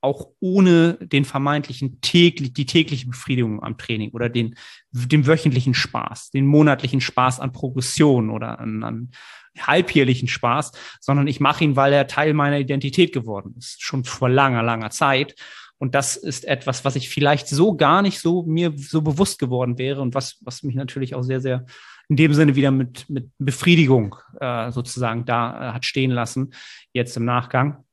[0.00, 4.54] auch ohne den vermeintlichen täglich, die tägliche Befriedigung am Training oder den,
[4.92, 9.10] den wöchentlichen Spaß, den monatlichen Spaß an Progression oder an, an
[9.58, 14.28] halbjährlichen Spaß, sondern ich mache ihn, weil er Teil meiner Identität geworden ist, schon vor
[14.28, 15.34] langer, langer Zeit.
[15.78, 19.78] Und das ist etwas, was ich vielleicht so gar nicht so mir so bewusst geworden
[19.78, 21.66] wäre und was, was mich natürlich auch sehr, sehr
[22.08, 26.52] in dem Sinne wieder mit, mit Befriedigung äh, sozusagen da äh, hat stehen lassen,
[26.92, 27.84] jetzt im Nachgang.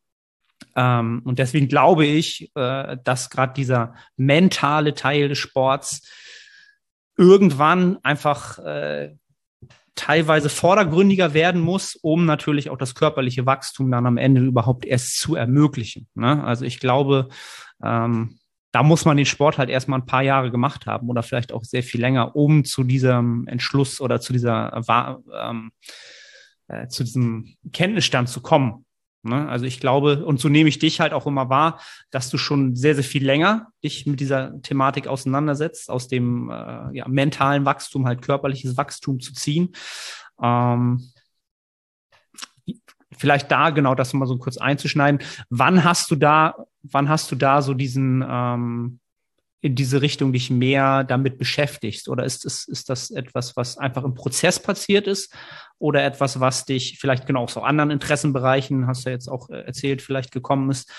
[0.75, 6.09] Ähm, und deswegen glaube ich, äh, dass gerade dieser mentale Teil des Sports
[7.17, 9.15] irgendwann einfach äh,
[9.95, 15.17] teilweise vordergründiger werden muss, um natürlich auch das körperliche Wachstum dann am Ende überhaupt erst
[15.19, 16.07] zu ermöglichen.
[16.15, 16.43] Ne?
[16.43, 17.29] Also ich glaube,
[17.83, 18.37] ähm,
[18.71, 21.63] da muss man den Sport halt erstmal ein paar Jahre gemacht haben oder vielleicht auch
[21.63, 24.81] sehr viel länger, um zu diesem Entschluss oder zu dieser
[25.33, 25.71] ähm,
[26.67, 28.84] äh, zu diesem Kenntnisstand zu kommen.
[29.25, 29.47] Ne?
[29.49, 31.79] Also ich glaube, und so nehme ich dich halt auch immer wahr,
[32.11, 36.95] dass du schon sehr, sehr viel länger dich mit dieser Thematik auseinandersetzt, aus dem äh,
[36.95, 39.75] ja, mentalen Wachstum halt körperliches Wachstum zu ziehen.
[40.41, 41.11] Ähm,
[43.17, 45.21] vielleicht da genau das mal so kurz einzuschneiden.
[45.49, 48.99] Wann hast du da, wann hast du da so diesen ähm,
[49.61, 52.07] in diese Richtung dich mehr damit beschäftigst?
[52.09, 55.33] Oder ist, ist, ist das etwas, was einfach im Prozess passiert ist?
[55.79, 59.61] Oder etwas, was dich vielleicht genau aus anderen Interessenbereichen, hast du ja jetzt auch äh,
[59.61, 60.91] erzählt, vielleicht gekommen ist?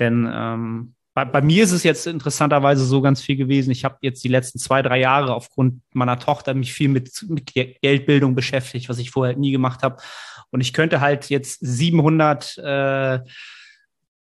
[0.00, 3.70] Denn ähm, bei, bei mir ist es jetzt interessanterweise so ganz viel gewesen.
[3.70, 7.52] Ich habe jetzt die letzten zwei, drei Jahre aufgrund meiner Tochter mich viel mit, mit
[7.54, 10.02] Geldbildung beschäftigt, was ich vorher nie gemacht habe.
[10.50, 13.20] Und ich könnte halt jetzt 700 äh,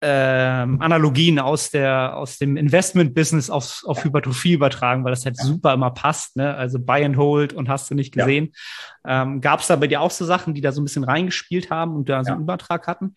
[0.09, 5.75] ähm, Analogien aus der aus dem Investment-Business auf, auf Hypertrophie übertragen, weil das halt super
[5.75, 6.37] immer passt.
[6.37, 6.55] Ne?
[6.55, 8.53] Also Buy and Hold und hast du nicht gesehen.
[9.05, 9.23] Ja.
[9.23, 11.71] Ähm, Gab es da bei dir auch so Sachen, die da so ein bisschen reingespielt
[11.71, 13.17] haben und da so einen Übertrag hatten?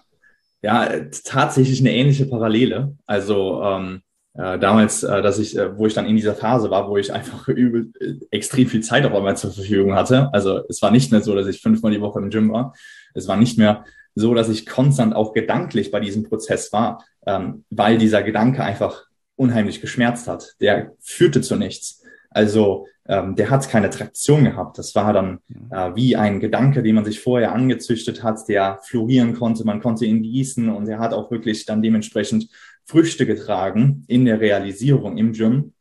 [0.61, 0.89] ja
[1.23, 2.95] tatsächlich eine ähnliche Parallele.
[3.05, 4.01] Also ähm
[4.33, 7.11] äh, damals, äh, dass ich, äh, wo ich dann in dieser Phase war, wo ich
[7.11, 10.29] einfach übel, äh, extrem viel Zeit auf einmal zur Verfügung hatte.
[10.33, 12.73] Also es war nicht mehr so, dass ich fünfmal die Woche im Gym war.
[13.13, 13.83] Es war nicht mehr
[14.15, 19.05] so, dass ich konstant auch gedanklich bei diesem Prozess war, ähm, weil dieser Gedanke einfach
[19.35, 20.55] unheimlich geschmerzt hat.
[20.61, 22.03] Der führte zu nichts.
[22.29, 24.77] Also ähm, der hat keine Traktion gehabt.
[24.77, 25.39] Das war dann
[25.69, 29.65] äh, wie ein Gedanke, den man sich vorher angezüchtet hat, der florieren konnte.
[29.65, 32.47] Man konnte ihn gießen und er hat auch wirklich dann dementsprechend
[32.85, 35.73] Früchte getragen in der Realisierung im Gym.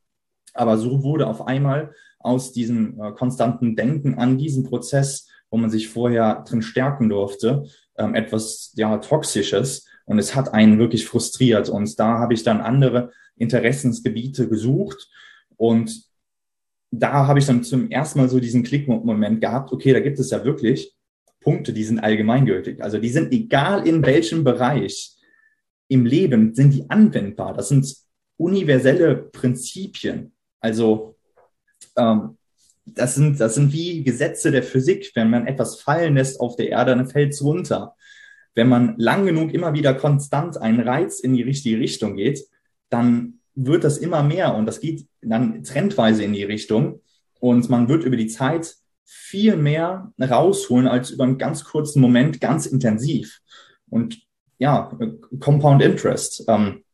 [0.54, 5.70] Aber so wurde auf einmal aus diesem äh, konstanten Denken an diesen Prozess, wo man
[5.70, 7.62] sich vorher drin stärken durfte,
[7.96, 12.60] ähm, etwas ja toxisches und es hat einen wirklich frustriert und da habe ich dann
[12.60, 15.08] andere Interessensgebiete gesucht
[15.56, 16.09] und
[16.90, 20.30] da habe ich dann zum ersten Mal so diesen Klickmoment gehabt, okay, da gibt es
[20.30, 20.94] ja wirklich
[21.40, 22.82] Punkte, die sind allgemeingültig.
[22.82, 25.16] Also die sind egal in welchem Bereich
[25.88, 27.54] im Leben sind die anwendbar.
[27.54, 27.96] Das sind
[28.36, 30.32] universelle Prinzipien.
[30.60, 31.16] Also
[31.96, 32.36] ähm,
[32.84, 35.12] das sind, das sind wie Gesetze der Physik.
[35.14, 37.94] Wenn man etwas fallen lässt auf der Erde, dann fällt es runter.
[38.54, 42.46] Wenn man lang genug immer wieder konstant einen Reiz in die richtige Richtung geht,
[42.88, 47.00] dann wird das immer mehr und das geht dann trendweise in die Richtung
[47.40, 52.40] und man wird über die Zeit viel mehr rausholen als über einen ganz kurzen Moment
[52.40, 53.40] ganz intensiv.
[53.88, 54.20] Und
[54.58, 54.90] ja,
[55.40, 56.44] Compound Interest.
[56.46, 56.84] Ähm,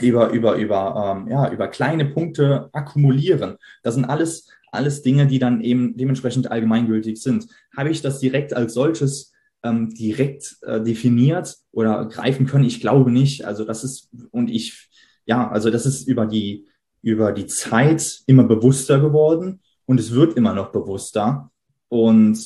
[0.00, 3.56] über, über, über, ähm, ja, über kleine Punkte akkumulieren.
[3.82, 7.46] Das sind alles, alles Dinge, die dann eben dementsprechend allgemeingültig sind.
[7.76, 9.32] Habe ich das direkt als solches
[9.62, 12.64] ähm, direkt äh, definiert oder greifen können?
[12.64, 13.44] Ich glaube nicht.
[13.44, 14.88] Also das ist, und ich,
[15.30, 16.66] ja, also das ist über die,
[17.02, 21.52] über die Zeit immer bewusster geworden und es wird immer noch bewusster.
[21.88, 22.44] Und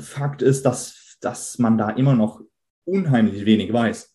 [0.00, 2.40] Fakt ist, dass, dass man da immer noch
[2.84, 4.12] unheimlich wenig weiß.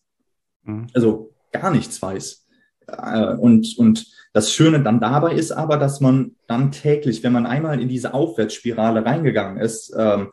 [0.64, 0.88] Mhm.
[0.92, 2.46] Also gar nichts weiß.
[2.88, 7.46] Äh, und, und das Schöne dann dabei ist aber, dass man dann täglich, wenn man
[7.46, 10.30] einmal in diese Aufwärtsspirale reingegangen ist, ähm,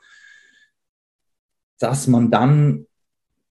[1.80, 2.86] dass man dann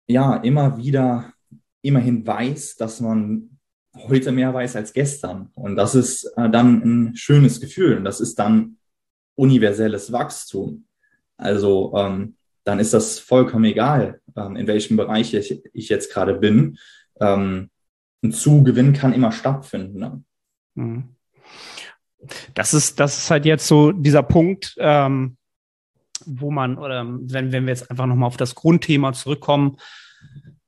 [0.07, 1.33] ja immer wieder
[1.81, 3.50] immerhin weiß, dass man
[3.95, 5.51] heute mehr weiß als gestern.
[5.55, 7.97] Und das ist äh, dann ein schönes Gefühl.
[7.97, 8.77] Und das ist dann
[9.35, 10.85] universelles Wachstum.
[11.37, 16.35] Also ähm, dann ist das vollkommen egal, ähm, in welchem Bereich ich, ich jetzt gerade
[16.35, 16.79] bin.
[17.21, 17.71] Ähm,
[18.23, 19.99] ein Zugewinn kann immer stattfinden.
[19.99, 20.25] Ne?
[20.75, 21.05] Mhm.
[22.55, 25.39] Das ist, das ist halt jetzt so dieser Punkt, ähm,
[26.27, 29.79] wo man, oder wenn, wenn wir jetzt einfach nochmal auf das Grundthema zurückkommen,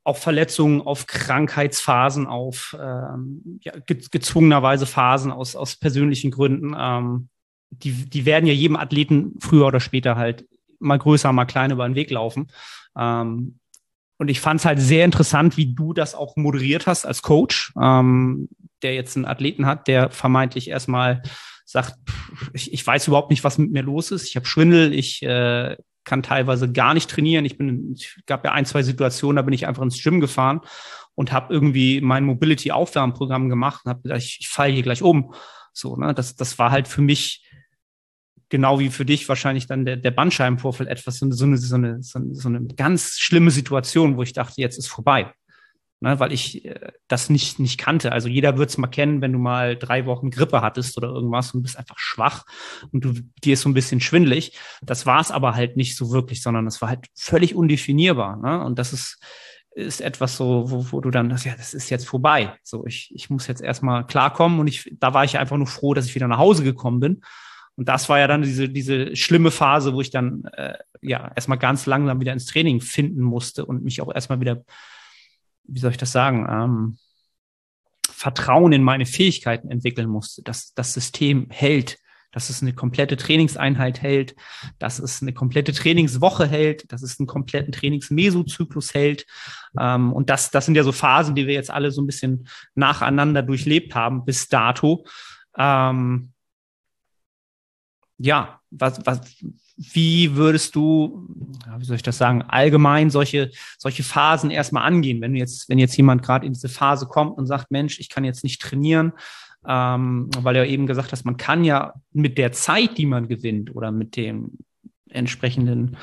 [0.05, 7.29] auf Verletzungen, auf Krankheitsphasen, auf ähm, ja, gezwungenerweise Phasen aus, aus persönlichen Gründen, ähm,
[7.71, 10.47] die, die werden ja jedem Athleten früher oder später halt
[10.79, 12.49] mal größer, mal kleiner über den Weg laufen.
[12.97, 13.59] Ähm,
[14.19, 17.73] und ich fand es halt sehr interessant, wie du das auch moderiert hast als Coach,
[17.81, 18.49] ähm,
[18.83, 21.23] der jetzt einen Athleten hat, der vermeintlich erstmal
[21.65, 21.97] sagt,
[22.53, 24.29] ich, ich weiß überhaupt nicht, was mit mir los ist.
[24.29, 27.45] Ich habe Schwindel, ich äh, kann teilweise gar nicht trainieren.
[27.45, 30.61] Ich bin, ich gab ja ein, zwei Situationen, da bin ich einfach ins Gym gefahren
[31.15, 35.35] und habe irgendwie mein Mobility-Aufwärmprogramm gemacht und habe gedacht, ich, ich falle hier gleich um.
[35.73, 37.47] So, ne, das, das war halt für mich
[38.49, 41.77] genau wie für dich wahrscheinlich dann der, der Bandscheibenvorfall etwas, so eine, so, eine, so,
[42.19, 45.33] eine, so eine ganz schlimme Situation, wo ich dachte, jetzt ist vorbei.
[46.03, 48.11] Ne, weil ich äh, das nicht, nicht kannte.
[48.11, 51.55] Also jeder wird es mal kennen, wenn du mal drei Wochen Grippe hattest oder irgendwas
[51.55, 52.45] und bist einfach schwach
[52.91, 53.13] und du
[53.45, 54.59] dir ist so ein bisschen schwindlig.
[54.83, 58.37] Das war es aber halt nicht so wirklich, sondern es war halt völlig undefinierbar.
[58.37, 58.65] Ne?
[58.65, 59.23] Und das ist,
[59.77, 62.53] ist etwas so, wo, wo du dann, das, ja, das ist jetzt vorbei.
[62.65, 65.95] So, ich, ich muss jetzt erstmal klarkommen und ich, da war ich einfach nur froh,
[65.95, 67.23] dass ich wieder nach Hause gekommen bin
[67.77, 71.59] und das war ja dann diese, diese schlimme Phase, wo ich dann äh, ja erstmal
[71.59, 74.63] ganz langsam wieder ins Training finden musste und mich auch erstmal wieder,
[75.65, 76.99] wie soll ich das sagen, ähm,
[78.09, 81.99] Vertrauen in meine Fähigkeiten entwickeln musste, dass das System hält,
[82.33, 84.35] dass es eine komplette Trainingseinheit hält,
[84.79, 89.27] dass es eine komplette Trainingswoche hält, dass es einen kompletten Trainingsmesozyklus hält.
[89.79, 92.49] Ähm, und das, das sind ja so Phasen, die wir jetzt alle so ein bisschen
[92.75, 95.05] nacheinander durchlebt haben bis dato.
[95.59, 96.32] Ähm,
[98.19, 99.21] ja, was, was,
[99.77, 101.29] wie würdest du,
[101.79, 105.97] wie soll ich das sagen, allgemein solche, solche Phasen erstmal angehen, wenn jetzt, wenn jetzt
[105.97, 109.13] jemand gerade in diese Phase kommt und sagt, Mensch, ich kann jetzt nicht trainieren,
[109.67, 113.75] ähm, weil er eben gesagt hast, man kann ja mit der Zeit, die man gewinnt
[113.75, 114.59] oder mit den
[115.09, 115.97] entsprechenden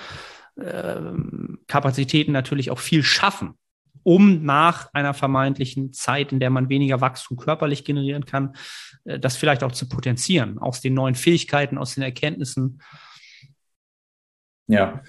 [0.56, 1.12] äh,
[1.68, 3.59] Kapazitäten natürlich auch viel schaffen
[4.04, 8.56] um nach einer vermeintlichen Zeit, in der man weniger Wachstum körperlich generieren kann,
[9.06, 12.82] äh, das vielleicht auch zu potenzieren, aus den neuen Fähigkeiten, aus den Erkenntnissen.
[14.68, 15.02] Ja,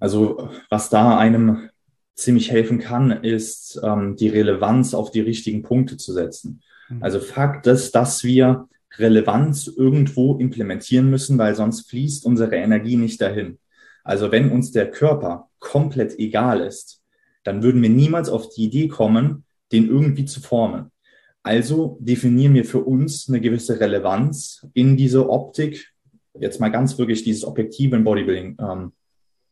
[0.00, 1.68] also was da einem
[2.14, 6.62] ziemlich helfen kann, ist ähm, die Relevanz auf die richtigen Punkte zu setzen.
[6.88, 7.02] Mhm.
[7.02, 8.68] Also Fakt ist, dass wir
[8.98, 13.58] Relevanz irgendwo implementieren müssen, weil sonst fließt unsere Energie nicht dahin.
[14.04, 17.02] Also wenn uns der Körper komplett egal ist,
[17.44, 20.90] dann würden wir niemals auf die Idee kommen, den irgendwie zu formen.
[21.42, 25.92] Also definieren wir für uns eine gewisse Relevanz in diese Optik.
[26.40, 28.92] Jetzt mal ganz wirklich dieses Objektiv im Bodybuilding, ähm,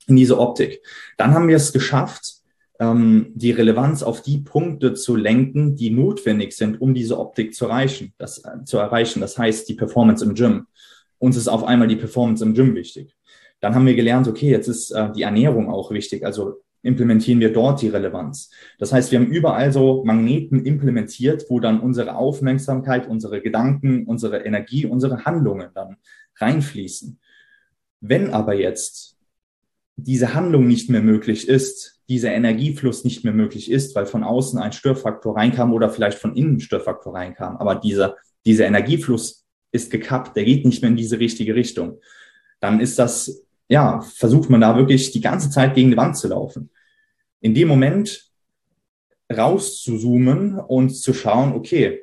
[0.06, 0.82] in diese Optik.
[1.18, 2.42] Dann haben wir es geschafft,
[2.80, 7.66] ähm, die Relevanz auf die Punkte zu lenken, die notwendig sind, um diese Optik zu
[7.66, 8.14] erreichen.
[8.16, 9.20] Das, äh, zu erreichen.
[9.20, 10.66] das heißt, die Performance im Gym.
[11.18, 13.14] Uns ist auf einmal die Performance im Gym wichtig.
[13.60, 16.24] Dann haben wir gelernt, okay, jetzt ist äh, die Ernährung auch wichtig.
[16.24, 18.50] Also implementieren wir dort die Relevanz.
[18.78, 24.44] Das heißt, wir haben überall so Magneten implementiert, wo dann unsere Aufmerksamkeit, unsere Gedanken, unsere
[24.44, 25.96] Energie, unsere Handlungen dann
[26.36, 27.20] reinfließen.
[28.00, 29.16] Wenn aber jetzt
[29.96, 34.58] diese Handlung nicht mehr möglich ist, dieser Energiefluss nicht mehr möglich ist, weil von außen
[34.58, 39.90] ein Störfaktor reinkam oder vielleicht von innen ein Störfaktor reinkam, aber dieser, dieser Energiefluss ist
[39.90, 42.00] gekappt, der geht nicht mehr in diese richtige Richtung,
[42.60, 46.28] dann ist das ja, versucht man da wirklich die ganze Zeit gegen die Wand zu
[46.28, 46.70] laufen.
[47.40, 48.30] In dem Moment
[49.32, 52.02] rauszuzoomen und zu schauen, okay,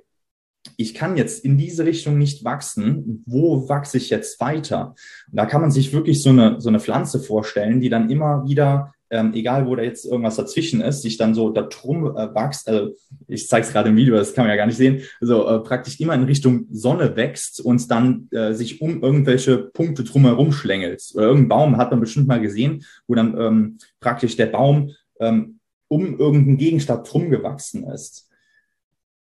[0.78, 3.24] ich kann jetzt in diese Richtung nicht wachsen.
[3.26, 4.96] Wo wachse ich jetzt weiter?
[5.30, 8.46] Und da kann man sich wirklich so eine, so eine Pflanze vorstellen, die dann immer
[8.48, 12.34] wieder ähm, egal wo da jetzt irgendwas dazwischen ist, sich dann so da drum äh,
[12.34, 12.96] wächst, also
[13.28, 15.60] ich zeige es gerade im Video, das kann man ja gar nicht sehen, also äh,
[15.60, 21.04] praktisch immer in Richtung Sonne wächst und dann äh, sich um irgendwelche Punkte drumherum schlängelt.
[21.16, 25.60] Oder irgendein Baum hat man bestimmt mal gesehen, wo dann ähm, praktisch der Baum ähm,
[25.88, 28.30] um irgendeinen Gegenstand drum gewachsen ist.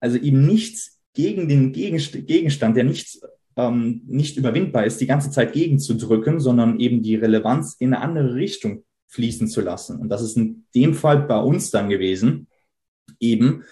[0.01, 3.21] Also eben nichts gegen den Gegenstand, der nichts
[3.57, 8.35] ähm, nicht überwindbar ist, die ganze Zeit gegenzudrücken, sondern eben die Relevanz in eine andere
[8.35, 9.99] Richtung fließen zu lassen.
[9.99, 12.47] Und das ist in dem Fall bei uns dann gewesen,
[13.21, 13.65] eben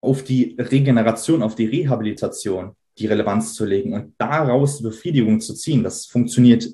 [0.00, 5.82] auf die Regeneration, auf die Rehabilitation die Relevanz zu legen und daraus Befriedigung zu ziehen.
[5.82, 6.68] Das funktioniert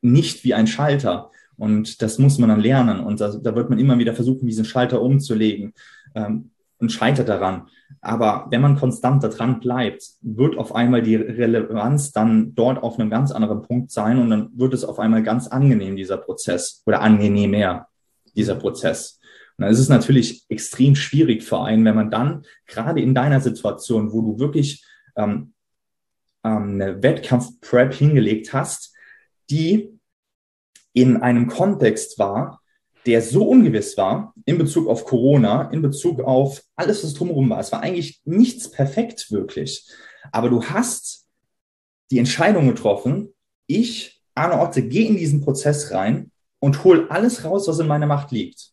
[0.00, 1.30] nicht wie ein Schalter.
[1.56, 3.00] Und das muss man dann lernen.
[3.00, 5.74] Und da, da wird man immer wieder versuchen, diesen Schalter umzulegen.
[6.14, 6.50] Ähm,
[6.80, 7.68] und scheitert daran.
[8.00, 13.10] Aber wenn man konstant daran bleibt, wird auf einmal die Relevanz dann dort auf einem
[13.10, 17.00] ganz anderen Punkt sein und dann wird es auf einmal ganz angenehm, dieser Prozess oder
[17.02, 17.88] angenehmer,
[18.34, 19.20] dieser Prozess.
[19.58, 23.40] Und dann ist es natürlich extrem schwierig für einen, wenn man dann gerade in deiner
[23.40, 24.84] Situation, wo du wirklich
[25.16, 25.52] ähm,
[26.42, 28.94] ähm, eine Wettkampf-Prep hingelegt hast,
[29.50, 29.90] die
[30.92, 32.59] in einem Kontext war,
[33.10, 37.58] der so ungewiss war in Bezug auf Corona, in Bezug auf alles, was drumherum war.
[37.58, 39.84] Es war eigentlich nichts perfekt wirklich.
[40.30, 41.26] Aber du hast
[42.12, 43.34] die Entscheidung getroffen,
[43.66, 46.30] ich, Arne Otte, gehe in diesen Prozess rein
[46.60, 48.70] und hol alles raus, was in meiner Macht liegt.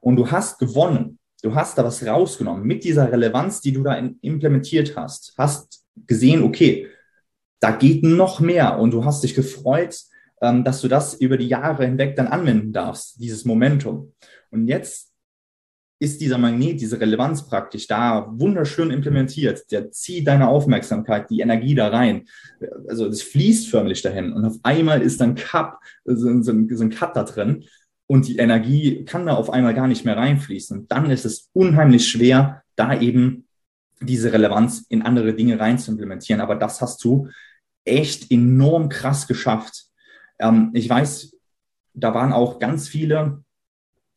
[0.00, 1.20] Und du hast gewonnen.
[1.42, 5.34] Du hast da was rausgenommen mit dieser Relevanz, die du da implementiert hast.
[5.38, 6.88] Hast gesehen, okay,
[7.60, 10.00] da geht noch mehr und du hast dich gefreut,
[10.40, 14.12] ähm, dass du das über die Jahre hinweg dann anwenden darfst, dieses Momentum.
[14.50, 15.08] Und jetzt
[16.00, 19.70] ist dieser Magnet, diese Relevanz praktisch da wunderschön implementiert.
[19.72, 22.26] Der zieht deine Aufmerksamkeit, die Energie da rein.
[22.88, 24.32] Also es fließt förmlich dahin.
[24.32, 27.64] Und auf einmal ist dann Cup, so, so, so ein Cut da drin.
[28.06, 30.78] Und die Energie kann da auf einmal gar nicht mehr reinfließen.
[30.78, 33.46] Und dann ist es unheimlich schwer, da eben
[34.00, 36.40] diese Relevanz in andere Dinge rein zu implementieren.
[36.40, 37.28] Aber das hast du
[37.84, 39.87] echt enorm krass geschafft.
[40.38, 41.36] Ähm, ich weiß,
[41.94, 43.42] da waren auch ganz viele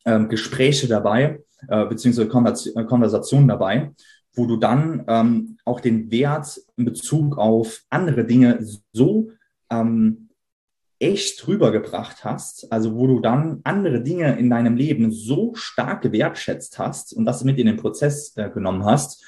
[0.04, 2.28] ähm, Gespräche dabei, äh, beziehungsweise
[2.74, 3.92] äh, Konversationen dabei,
[4.34, 9.30] wo du dann ähm, auch den Wert in Bezug auf andere Dinge so
[9.70, 10.28] ähm,
[10.98, 16.78] echt rübergebracht hast, also wo du dann andere Dinge in deinem Leben so stark gewertschätzt
[16.78, 19.24] hast und das mit in den Prozess äh, genommen hast.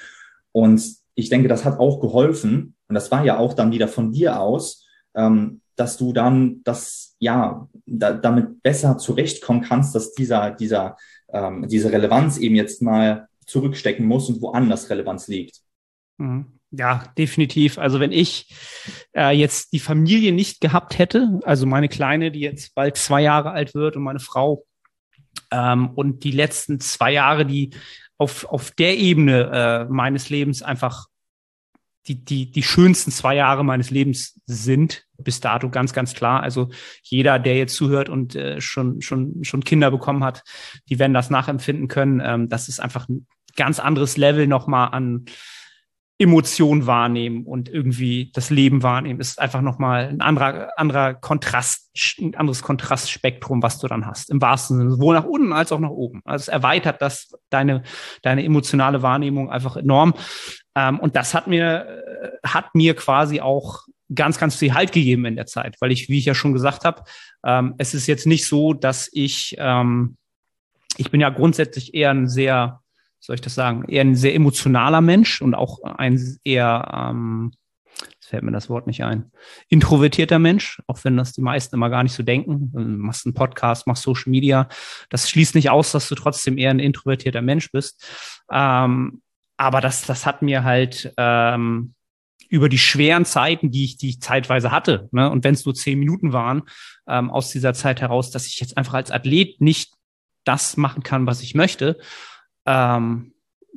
[0.53, 0.81] Und
[1.15, 2.75] ich denke, das hat auch geholfen.
[2.87, 7.15] Und das war ja auch dann wieder von dir aus, ähm, dass du dann das,
[7.19, 10.97] ja, da, damit besser zurechtkommen kannst, dass dieser, dieser,
[11.31, 15.61] ähm, diese Relevanz eben jetzt mal zurückstecken muss und woanders Relevanz liegt.
[16.17, 16.59] Mhm.
[16.71, 17.77] Ja, definitiv.
[17.77, 18.53] Also wenn ich
[19.15, 23.51] äh, jetzt die Familie nicht gehabt hätte, also meine Kleine, die jetzt bald zwei Jahre
[23.51, 24.65] alt wird und meine Frau
[25.51, 27.71] ähm, und die letzten zwei Jahre, die
[28.17, 31.07] auf, auf der Ebene äh, meines Lebens einfach
[32.07, 36.43] die, die, die schönsten zwei Jahre meines Lebens sind, bis dato ganz, ganz klar.
[36.43, 36.69] Also
[37.03, 40.43] jeder, der jetzt zuhört und äh, schon, schon, schon Kinder bekommen hat,
[40.89, 42.21] die werden das nachempfinden können.
[42.23, 45.25] Ähm, das ist einfach ein ganz anderes Level nochmal an
[46.17, 49.19] Emotion wahrnehmen und irgendwie das Leben wahrnehmen.
[49.19, 54.29] ist einfach nochmal ein anderer, anderer Kontrast, ein anderes Kontrastspektrum, was du dann hast.
[54.29, 56.21] Im wahrsten Sinne, sowohl nach unten als auch nach oben.
[56.23, 57.83] Also es erweitert das deine,
[58.21, 60.13] deine emotionale Wahrnehmung einfach enorm.
[60.75, 61.85] Ähm, und das hat mir,
[62.43, 66.09] äh, hat mir quasi auch ganz, ganz viel Halt gegeben in der Zeit, weil ich,
[66.09, 67.03] wie ich ja schon gesagt habe,
[67.43, 70.17] ähm, es ist jetzt nicht so, dass ich, ähm,
[70.97, 72.81] ich bin ja grundsätzlich eher ein sehr
[73.25, 77.51] soll ich das sagen, eher ein sehr emotionaler Mensch und auch ein eher, ähm,
[78.13, 79.31] jetzt fällt mir das Wort nicht ein,
[79.67, 82.71] introvertierter Mensch, auch wenn das die meisten immer gar nicht so denken.
[82.71, 84.69] Du machst einen Podcast, machst Social Media.
[85.09, 88.05] Das schließt nicht aus, dass du trotzdem eher ein introvertierter Mensch bist.
[88.51, 89.21] Ähm,
[89.57, 91.93] aber das, das hat mir halt ähm,
[92.49, 95.73] über die schweren Zeiten, die ich, die ich zeitweise hatte, ne, und wenn es nur
[95.73, 96.63] zehn Minuten waren,
[97.07, 99.93] ähm, aus dieser Zeit heraus, dass ich jetzt einfach als Athlet nicht
[100.43, 101.97] das machen kann, was ich möchte,
[102.65, 103.33] ähm,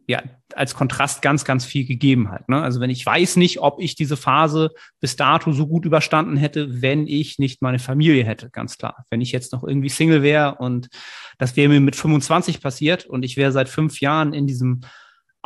[0.07, 0.23] ja,
[0.55, 2.49] als Kontrast ganz, ganz viel gegeben hat.
[2.49, 2.63] Ne?
[2.63, 4.71] Also wenn ich weiß nicht, ob ich diese Phase
[5.01, 9.05] bis dato so gut überstanden hätte, wenn ich nicht meine Familie hätte, ganz klar.
[9.11, 10.89] Wenn ich jetzt noch irgendwie Single wäre und
[11.37, 14.81] das wäre mir mit 25 passiert und ich wäre seit fünf Jahren in diesem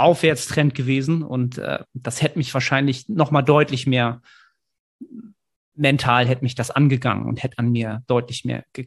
[0.02, 4.20] Aufwärtstrend gewesen und äh, das hätte mich wahrscheinlich noch mal deutlich mehr
[5.74, 8.86] mental hätte mich das angegangen und hätte an mir deutlich mehr ge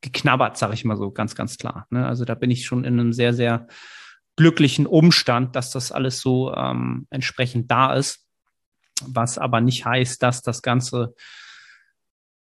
[0.00, 1.88] geknabbert, sage ich mal so ganz, ganz klar.
[1.90, 2.06] Ne?
[2.06, 3.66] Also da bin ich schon in einem sehr, sehr
[4.36, 8.24] glücklichen Umstand, dass das alles so ähm, entsprechend da ist,
[9.04, 11.14] was aber nicht heißt, dass das Ganze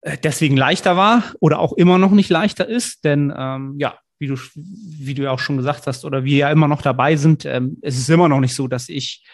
[0.02, 4.28] äh, deswegen leichter war oder auch immer noch nicht leichter ist, denn ähm, ja, wie
[4.28, 7.44] du, wie du ja auch schon gesagt hast, oder wir ja immer noch dabei sind,
[7.46, 9.26] ähm, es ist immer noch nicht so, dass ich,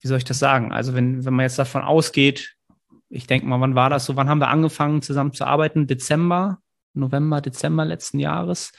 [0.00, 0.72] wie soll ich das sagen?
[0.72, 2.56] Also wenn, wenn man jetzt davon ausgeht,
[3.08, 4.16] ich denke mal, wann war das so?
[4.16, 5.86] Wann haben wir angefangen zusammen zu arbeiten?
[5.86, 6.58] Dezember,
[6.94, 8.72] November, Dezember letzten Jahres.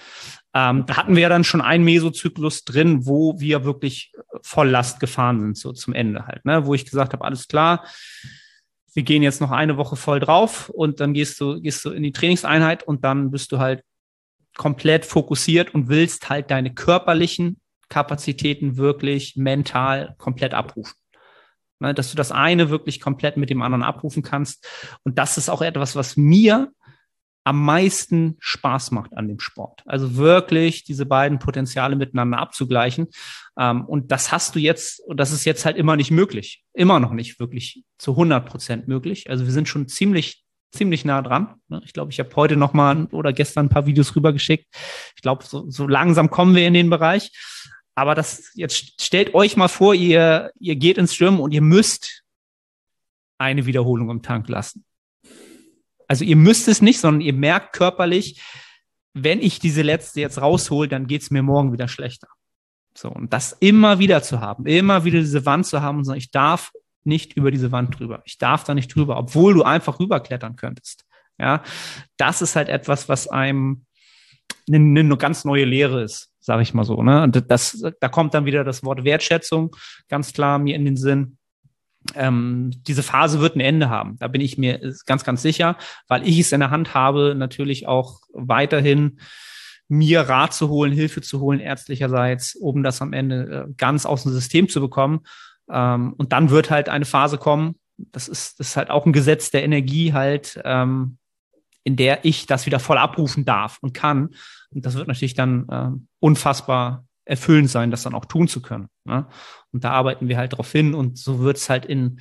[0.54, 4.12] Ähm, da hatten wir ja dann schon einen Mesozyklus drin, wo wir wirklich
[4.42, 6.66] voll Last gefahren sind, so zum Ende halt, ne?
[6.66, 7.86] wo ich gesagt habe, alles klar,
[8.94, 12.04] wir gehen jetzt noch eine Woche voll drauf und dann gehst du, gehst du in
[12.04, 13.84] die Trainingseinheit und dann bist du halt
[14.58, 20.96] komplett fokussiert und willst halt deine körperlichen Kapazitäten wirklich mental komplett abrufen.
[21.80, 24.68] Ne, dass du das eine wirklich komplett mit dem anderen abrufen kannst.
[25.04, 26.72] Und das ist auch etwas, was mir
[27.44, 29.82] am meisten Spaß macht an dem Sport.
[29.86, 33.08] Also wirklich diese beiden Potenziale miteinander abzugleichen.
[33.58, 36.64] Ähm, und das hast du jetzt, und das ist jetzt halt immer nicht möglich.
[36.74, 39.30] Immer noch nicht wirklich zu 100 Prozent möglich.
[39.30, 40.41] Also wir sind schon ziemlich
[40.72, 41.56] ziemlich nah dran.
[41.68, 41.82] Ne?
[41.86, 44.68] Ich glaube, ich habe heute noch mal oder gestern ein paar Videos rübergeschickt.
[45.16, 47.32] Ich glaube, so, so langsam kommen wir in den Bereich.
[47.96, 52.24] Aber das jetzt stellt euch mal vor, ihr ihr geht ins Gym und ihr müsst
[53.38, 54.86] eine Wiederholung im Tank lassen.
[56.08, 58.42] Also ihr müsst es nicht, sondern ihr merkt körperlich,
[59.14, 62.28] wenn ich diese letzte jetzt raushol, dann geht's mir morgen wieder schlechter.
[62.98, 66.18] So, und das immer wieder zu haben, immer wieder diese Wand zu haben und sagen,
[66.18, 66.72] ich darf
[67.04, 68.22] nicht über diese Wand drüber.
[68.26, 71.06] Ich darf da nicht drüber, obwohl du einfach rüberklettern könntest.
[71.40, 71.64] Ja,
[72.18, 73.86] das ist halt etwas, was einem
[74.72, 77.02] eine, eine ganz neue Lehre ist, sage ich mal so.
[77.02, 77.30] Ne?
[77.30, 79.76] Das, da kommt dann wieder das Wort Wertschätzung
[80.08, 81.38] ganz klar mir in den Sinn.
[82.16, 84.18] Ähm, diese Phase wird ein Ende haben.
[84.20, 85.78] Da bin ich mir ganz, ganz sicher,
[86.08, 89.20] weil ich es in der Hand habe, natürlich auch weiterhin
[89.88, 94.24] mir Rat zu holen, Hilfe zu holen, ärztlicherseits, um das am Ende äh, ganz aus
[94.24, 95.22] dem System zu bekommen.
[95.72, 99.14] Ähm, und dann wird halt eine Phase kommen, das ist, das ist halt auch ein
[99.14, 101.18] Gesetz der Energie halt, ähm,
[101.84, 104.30] in der ich das wieder voll abrufen darf und kann.
[104.72, 108.88] Und das wird natürlich dann ähm, unfassbar erfüllend sein, das dann auch tun zu können.
[109.06, 109.28] Ne?
[109.72, 112.20] Und da arbeiten wir halt darauf hin und so wird es halt in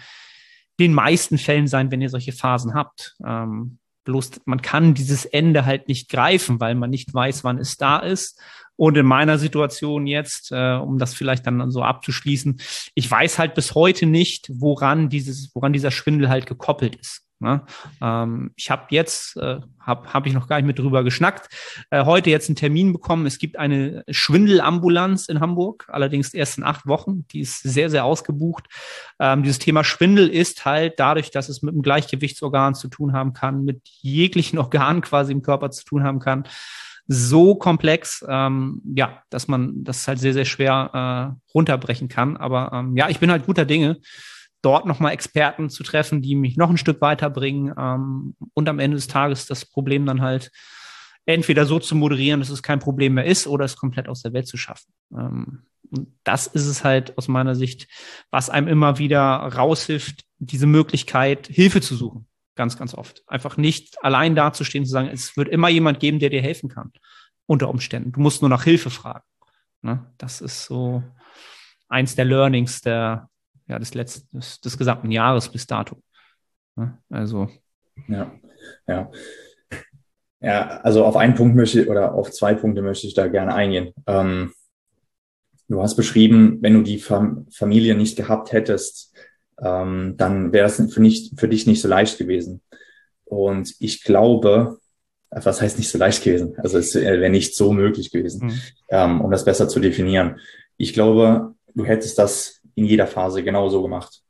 [0.79, 3.17] den meisten Fällen sein, wenn ihr solche Phasen habt.
[3.25, 7.77] Ähm, bloß man kann dieses Ende halt nicht greifen, weil man nicht weiß, wann es
[7.77, 8.41] da ist.
[8.81, 12.63] Und in meiner Situation jetzt, äh, um das vielleicht dann so abzuschließen,
[12.95, 17.27] ich weiß halt bis heute nicht, woran dieses, woran dieser Schwindel halt gekoppelt ist.
[17.41, 17.61] Ne?
[18.01, 21.55] Ähm, ich habe jetzt, äh, habe hab ich noch gar nicht mit drüber geschnackt,
[21.91, 23.27] äh, heute jetzt einen Termin bekommen.
[23.27, 27.27] Es gibt eine Schwindelambulanz in Hamburg, allerdings erst in acht Wochen.
[27.33, 28.65] Die ist sehr, sehr ausgebucht.
[29.19, 33.35] Ähm, dieses Thema Schwindel ist halt dadurch, dass es mit dem Gleichgewichtsorgan zu tun haben
[33.35, 36.45] kann, mit jeglichen Organen quasi im Körper zu tun haben kann,
[37.13, 42.37] so komplex, ähm, ja, dass man das halt sehr, sehr schwer äh, runterbrechen kann.
[42.37, 43.99] Aber ähm, ja, ich bin halt guter Dinge,
[44.63, 48.97] dort nochmal Experten zu treffen, die mich noch ein Stück weiterbringen ähm, und am Ende
[48.97, 50.53] des Tages das Problem dann halt
[51.27, 54.33] entweder so zu moderieren, dass es kein Problem mehr ist, oder es komplett aus der
[54.33, 54.93] Welt zu schaffen.
[55.13, 57.89] Ähm, und das ist es halt aus meiner Sicht,
[58.31, 62.30] was einem immer wieder raushilft, diese Möglichkeit, Hilfe zu suchen
[62.61, 63.23] ganz, ganz oft.
[63.27, 66.93] Einfach nicht allein dazustehen, zu sagen, es wird immer jemand geben, der dir helfen kann,
[67.47, 68.13] unter Umständen.
[68.13, 69.25] Du musst nur nach Hilfe fragen.
[69.81, 70.05] Ne?
[70.19, 71.03] Das ist so
[71.89, 73.31] eins der Learnings der,
[73.67, 76.03] ja, des letzten, des, des gesamten Jahres bis dato.
[76.77, 76.99] Ne?
[77.09, 77.49] Also.
[78.09, 78.31] Ja,
[78.87, 79.11] ja.
[80.43, 83.55] Ja, also auf einen Punkt möchte ich, oder auf zwei Punkte möchte ich da gerne
[83.55, 83.95] eingehen.
[84.07, 84.53] Ähm,
[85.67, 89.10] du hast beschrieben, wenn du die Fam Familie nicht gehabt hättest,
[89.63, 92.63] ähm, dann wäre es für, nicht, für dich nicht so leicht gewesen.
[93.25, 94.79] Und ich glaube,
[95.31, 96.55] was heißt nicht so leicht gewesen?
[96.59, 98.61] Also es wäre nicht so möglich gewesen, mhm.
[98.89, 100.41] ähm, um das besser zu definieren.
[100.77, 104.23] Ich glaube, du hättest das in jeder Phase genauso gemacht.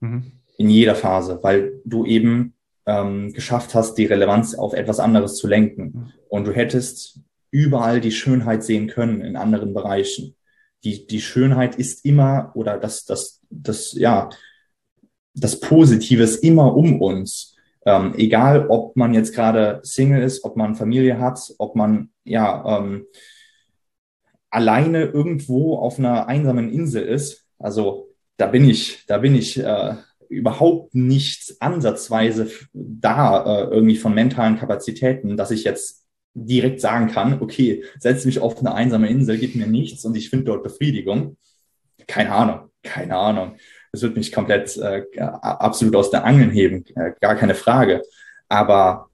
[0.00, 0.32] Mhm.
[0.56, 2.54] In jeder Phase, weil du eben
[2.86, 5.84] ähm, geschafft hast, die Relevanz auf etwas anderes zu lenken.
[5.84, 6.12] Mhm.
[6.28, 10.36] Und du hättest überall die Schönheit sehen können in anderen Bereichen.
[10.84, 14.30] Die, die Schönheit ist immer, oder das, das, das, ja,
[15.40, 17.56] das Positive ist immer um uns.
[17.86, 22.78] Ähm, egal, ob man jetzt gerade Single ist, ob man Familie hat, ob man ja
[22.78, 23.06] ähm,
[24.50, 27.46] alleine irgendwo auf einer einsamen Insel ist.
[27.58, 29.94] Also da bin ich, da bin ich äh,
[30.28, 37.40] überhaupt nicht ansatzweise da äh, irgendwie von mentalen Kapazitäten, dass ich jetzt direkt sagen kann,
[37.40, 41.36] okay, setz mich auf eine einsame Insel, gib mir nichts und ich finde dort Befriedigung.
[42.06, 43.56] Keine Ahnung, keine Ahnung.
[43.92, 48.02] Das wird mich komplett äh, absolut aus der Angeln heben, äh, gar keine Frage.
[48.48, 49.10] Aber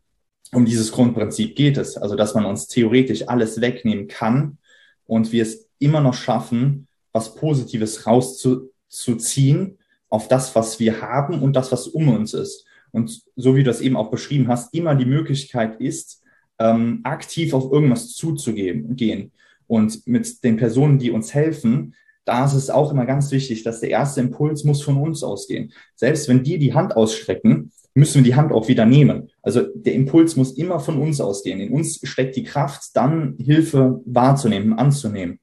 [0.52, 4.58] um dieses Grundprinzip geht es, also dass man uns theoretisch alles wegnehmen kann
[5.06, 11.54] und wir es immer noch schaffen, was Positives rauszuziehen auf das, was wir haben und
[11.54, 12.66] das, was um uns ist.
[12.92, 16.22] Und so wie du das eben auch beschrieben hast, immer die Möglichkeit ist,
[16.58, 18.96] ähm, aktiv auf irgendwas zuzugehen.
[18.96, 19.32] Gehen.
[19.66, 21.94] Und mit den Personen, die uns helfen,
[22.26, 25.72] da ist es auch immer ganz wichtig, dass der erste Impuls muss von uns ausgehen.
[25.94, 29.30] Selbst wenn die die Hand ausstrecken, müssen wir die Hand auch wieder nehmen.
[29.42, 31.60] Also der Impuls muss immer von uns ausgehen.
[31.60, 35.38] In uns steckt die Kraft, dann Hilfe wahrzunehmen, anzunehmen.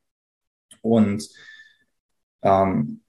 [0.82, 1.30] Und
[2.44, 3.00] ähm,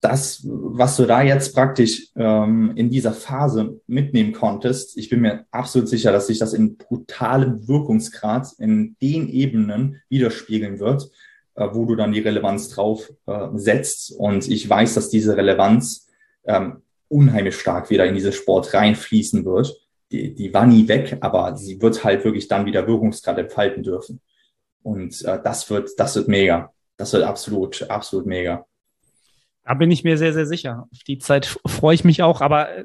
[0.00, 5.46] das, was du da jetzt praktisch ähm, in dieser Phase mitnehmen konntest, ich bin mir
[5.50, 11.10] absolut sicher, dass sich das in brutalem Wirkungsgrad in den Ebenen widerspiegeln wird,
[11.72, 14.12] wo du dann die Relevanz drauf äh, setzt.
[14.12, 16.08] Und ich weiß, dass diese Relevanz
[16.46, 19.74] ähm, unheimlich stark wieder in diese Sport reinfließen wird.
[20.10, 24.20] Die, die war nie weg, aber sie wird halt wirklich dann wieder Wirkungsgrad entfalten dürfen.
[24.82, 26.72] Und äh, das wird, das wird mega.
[26.96, 28.64] Das wird absolut, absolut mega.
[29.64, 30.88] Da bin ich mir sehr, sehr sicher.
[30.90, 32.40] Auf die Zeit freue ich mich auch.
[32.40, 32.84] Aber äh,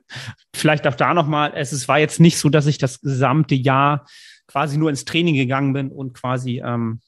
[0.53, 4.05] vielleicht auch da nochmal, es, es war jetzt nicht so, dass ich das gesamte Jahr
[4.47, 6.99] quasi nur ins Training gegangen bin und quasi ähm,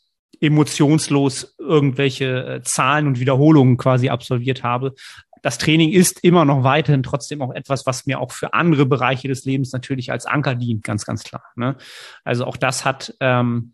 [0.41, 4.93] emotionslos irgendwelche äh, Zahlen und Wiederholungen quasi absolviert habe.
[5.41, 9.27] Das Training ist immer noch weiterhin trotzdem auch etwas, was mir auch für andere Bereiche
[9.27, 11.43] des Lebens natürlich als Anker dient, ganz, ganz klar.
[11.55, 11.75] Ne?
[12.23, 13.73] Also auch das hat ähm,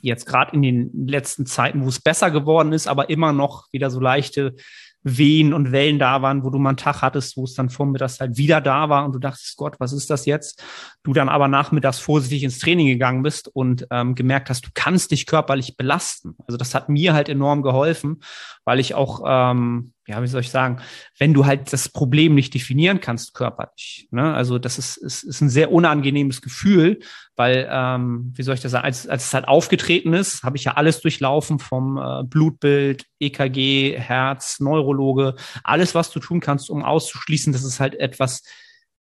[0.00, 3.90] jetzt gerade in den letzten Zeiten, wo es besser geworden ist, aber immer noch wieder
[3.90, 4.54] so leichte
[5.02, 8.20] Wehen und Wellen da waren, wo du mal einen Tag hattest, wo es dann vormittags
[8.20, 10.62] halt wieder da war und du dachtest, Gott, was ist das jetzt?
[11.02, 15.10] Du dann aber nachmittags vorsichtig ins Training gegangen bist und ähm, gemerkt hast, du kannst
[15.10, 16.34] dich körperlich belasten.
[16.46, 18.20] Also das hat mir halt enorm geholfen,
[18.64, 20.80] weil ich auch ähm, ja, wie soll ich sagen,
[21.18, 24.08] wenn du halt das Problem nicht definieren kannst körperlich.
[24.10, 24.34] Ne?
[24.34, 27.00] Also das ist, ist, ist ein sehr unangenehmes Gefühl,
[27.36, 30.64] weil, ähm, wie soll ich das sagen, als, als es halt aufgetreten ist, habe ich
[30.64, 36.84] ja alles durchlaufen vom äh, Blutbild, EKG, Herz, Neurologe, alles, was du tun kannst, um
[36.84, 38.42] auszuschließen, dass es halt etwas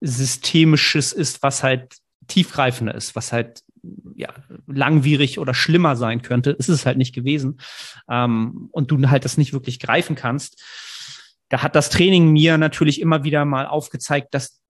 [0.01, 1.97] Systemisches ist, was halt
[2.27, 3.63] tiefgreifender ist, was halt
[4.15, 4.29] ja,
[4.67, 7.61] langwierig oder schlimmer sein könnte, ist es halt nicht gewesen.
[8.09, 10.63] Ähm, und du halt das nicht wirklich greifen kannst
[11.49, 14.61] da hat das Training mir natürlich immer wieder mal aufgezeigt, dass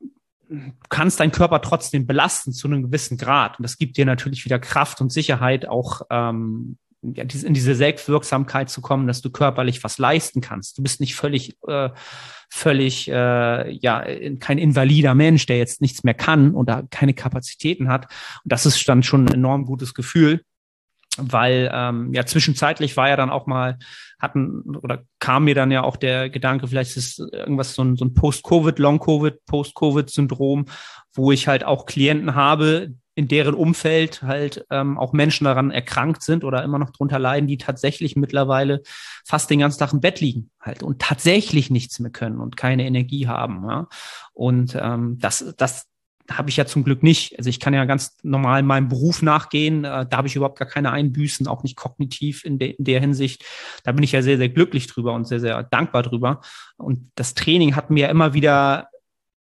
[0.48, 3.58] du kannst deinen Körper trotzdem belasten zu einem gewissen Grad.
[3.58, 8.80] Und das gibt dir natürlich wieder Kraft und Sicherheit, auch ähm, in diese Selbstwirksamkeit zu
[8.80, 10.78] kommen, dass du körperlich was leisten kannst.
[10.78, 11.90] Du bist nicht völlig, äh,
[12.48, 14.04] völlig, äh, ja,
[14.40, 18.06] kein invalider Mensch, der jetzt nichts mehr kann oder keine Kapazitäten hat.
[18.44, 20.42] Und das ist dann schon ein enorm gutes Gefühl
[21.16, 23.78] weil ähm, ja zwischenzeitlich war ja dann auch mal
[24.18, 28.04] hatten oder kam mir dann ja auch der Gedanke, vielleicht ist irgendwas so ein, so
[28.04, 30.66] ein Post-Covid, Long-Covid, Post-Covid-Syndrom,
[31.12, 36.22] wo ich halt auch Klienten habe, in deren Umfeld halt ähm, auch Menschen daran erkrankt
[36.22, 38.82] sind oder immer noch drunter leiden, die tatsächlich mittlerweile
[39.24, 42.84] fast den ganzen Tag im Bett liegen halt und tatsächlich nichts mehr können und keine
[42.84, 43.64] Energie haben.
[43.68, 43.88] Ja?
[44.34, 45.86] Und ähm, das, das,
[46.30, 47.36] habe ich ja zum Glück nicht.
[47.38, 49.84] Also ich kann ja ganz normal meinem Beruf nachgehen.
[49.84, 53.00] Äh, da habe ich überhaupt gar keine Einbüßen, auch nicht kognitiv in, de in der
[53.00, 53.44] Hinsicht.
[53.84, 56.40] Da bin ich ja sehr, sehr glücklich drüber und sehr, sehr dankbar drüber.
[56.76, 58.88] Und das Training hat mir immer wieder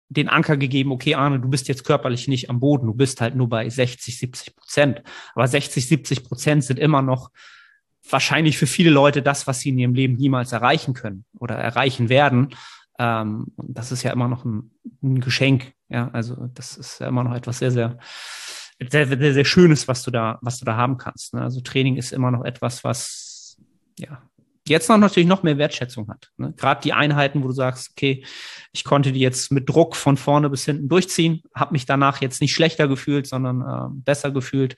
[0.08, 3.34] den Anker gegeben, okay, Arne, du bist jetzt körperlich nicht am Boden, du bist halt
[3.34, 5.02] nur bei 60, 70 Prozent.
[5.34, 7.30] Aber 60, 70 Prozent sind immer noch
[8.08, 12.08] wahrscheinlich für viele Leute das, was sie in ihrem Leben niemals erreichen können oder erreichen
[12.08, 12.54] werden.
[12.98, 14.70] Ähm, das ist ja immer noch ein,
[15.02, 15.72] ein, Geschenk.
[15.88, 17.98] Ja, also das ist ja immer noch etwas sehr, sehr,
[18.80, 21.34] sehr, sehr, sehr Schönes, was du da, was du da haben kannst.
[21.34, 21.42] Ne?
[21.42, 23.56] Also Training ist immer noch etwas, was,
[23.98, 24.22] ja,
[24.68, 26.30] jetzt noch natürlich noch mehr Wertschätzung hat.
[26.36, 26.52] Ne?
[26.56, 28.24] Gerade die Einheiten, wo du sagst, okay,
[28.72, 32.40] ich konnte die jetzt mit Druck von vorne bis hinten durchziehen, habe mich danach jetzt
[32.40, 34.76] nicht schlechter gefühlt, sondern äh, besser gefühlt.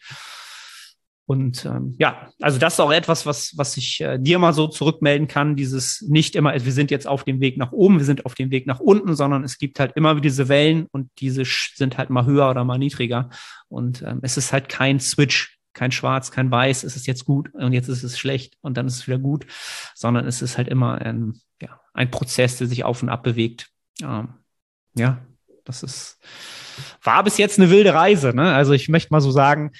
[1.26, 4.68] Und ähm, ja, also das ist auch etwas, was, was ich äh, dir mal so
[4.68, 8.26] zurückmelden kann, dieses nicht immer, wir sind jetzt auf dem Weg nach oben, wir sind
[8.26, 11.96] auf dem Weg nach unten, sondern es gibt halt immer diese Wellen und diese sind
[11.96, 13.30] halt mal höher oder mal niedriger.
[13.68, 17.52] Und ähm, es ist halt kein Switch, kein Schwarz, kein Weiß, es ist jetzt gut
[17.54, 19.46] und jetzt ist es schlecht und dann ist es wieder gut,
[19.94, 23.70] sondern es ist halt immer ein, ja, ein Prozess, der sich auf und ab bewegt.
[24.02, 24.34] Ähm,
[24.94, 25.24] ja,
[25.64, 26.18] das ist,
[27.02, 28.34] war bis jetzt eine wilde Reise.
[28.34, 28.54] Ne?
[28.54, 29.72] Also ich möchte mal so sagen,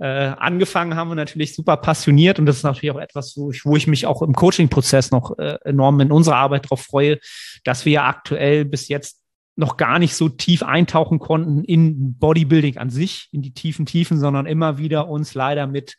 [0.00, 3.66] äh, angefangen haben wir natürlich super passioniert und das ist natürlich auch etwas, wo ich,
[3.66, 7.18] wo ich mich auch im Coaching-Prozess noch äh, enorm in unserer Arbeit darauf freue,
[7.64, 9.20] dass wir ja aktuell bis jetzt
[9.56, 14.18] noch gar nicht so tief eintauchen konnten in Bodybuilding an sich, in die tiefen Tiefen,
[14.18, 15.96] sondern immer wieder uns leider mit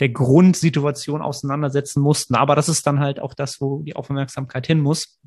[0.00, 2.34] der Grundsituation auseinandersetzen mussten.
[2.34, 5.20] Aber das ist dann halt auch das, wo die Aufmerksamkeit hin muss.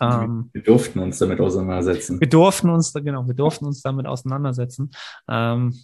[0.00, 2.18] Ähm, wir durften uns damit auseinandersetzen.
[2.18, 4.90] Wir durften uns, genau, wir durften uns damit auseinandersetzen.
[5.28, 5.78] Ähm,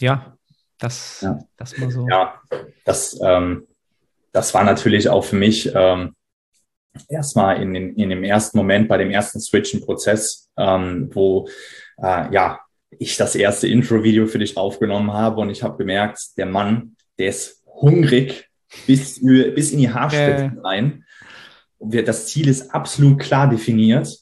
[0.00, 0.38] ja,
[0.82, 1.38] das, ja.
[1.56, 2.06] das mal so.
[2.08, 2.40] Ja,
[2.84, 3.66] das, ähm,
[4.32, 6.14] das war natürlich auch für mich ähm,
[7.08, 11.48] erstmal in, in, in dem ersten Moment bei dem ersten Switchen-Prozess, ähm, wo
[11.98, 12.60] äh, ja
[12.98, 17.28] ich das erste Intro-Video für dich aufgenommen habe und ich habe gemerkt, der Mann, der
[17.28, 18.48] ist hungrig
[18.86, 20.60] bis, bis in die Haarspitzen äh.
[20.60, 21.04] rein.
[21.78, 24.18] Das Ziel ist absolut klar definiert,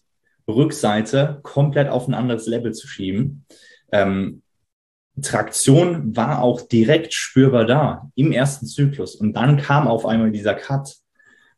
[0.48, 3.44] Rückseite komplett auf ein anderes Level zu schieben.
[3.92, 4.42] Ähm,
[5.20, 9.14] Traktion war auch direkt spürbar da im ersten Zyklus.
[9.14, 10.96] Und dann kam auf einmal dieser Cut.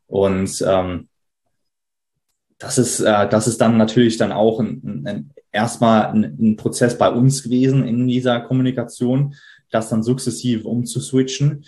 [0.07, 1.09] Und ähm,
[2.59, 6.96] das ist, äh, das ist dann natürlich dann auch ein, ein, erstmal ein, ein Prozess
[6.96, 9.34] bei uns gewesen in dieser Kommunikation,
[9.70, 11.64] das dann sukzessiv umzuswitchen.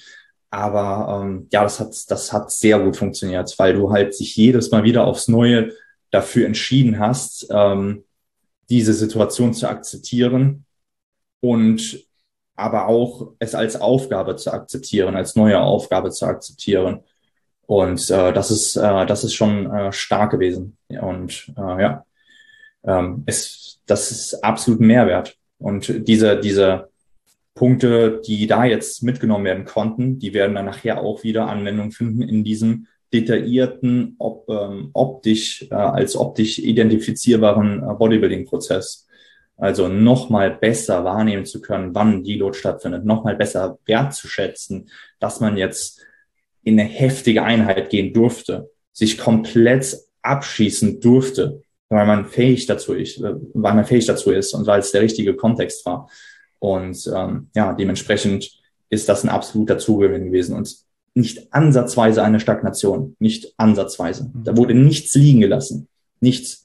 [0.50, 4.70] Aber ähm, ja, das hat, das hat sehr gut funktioniert, weil du halt sich jedes
[4.70, 5.72] Mal wieder aufs Neue
[6.10, 8.04] dafür entschieden hast, ähm,
[8.68, 10.63] diese Situation zu akzeptieren
[11.44, 12.06] und
[12.56, 17.00] aber auch es als Aufgabe zu akzeptieren, als neue Aufgabe zu akzeptieren.
[17.66, 20.78] Und äh, das ist äh, das ist schon äh, stark gewesen.
[20.88, 22.06] Und äh, ja,
[22.84, 25.36] ähm, es, das ist absolut Mehrwert.
[25.58, 26.88] Und diese diese
[27.54, 32.22] Punkte, die da jetzt mitgenommen werden konnten, die werden dann nachher auch wieder Anwendung finden
[32.22, 39.06] in diesem detaillierten, ob, ähm, optisch äh, als optisch identifizierbaren äh, Bodybuilding-Prozess.
[39.56, 44.90] Also nochmal besser wahrnehmen zu können, wann Deload stattfindet, nochmal besser wertzuschätzen,
[45.20, 46.00] dass man jetzt
[46.64, 53.22] in eine heftige Einheit gehen durfte, sich komplett abschießen durfte, weil man fähig dazu ist,
[53.22, 56.08] weil man fähig dazu ist und weil es der richtige Kontext war.
[56.58, 58.50] Und ähm, ja, dementsprechend
[58.88, 60.74] ist das ein absoluter Zugewinn gewesen und
[61.14, 64.30] nicht ansatzweise eine Stagnation, nicht ansatzweise.
[64.34, 65.88] Da wurde nichts liegen gelassen,
[66.20, 66.63] nichts.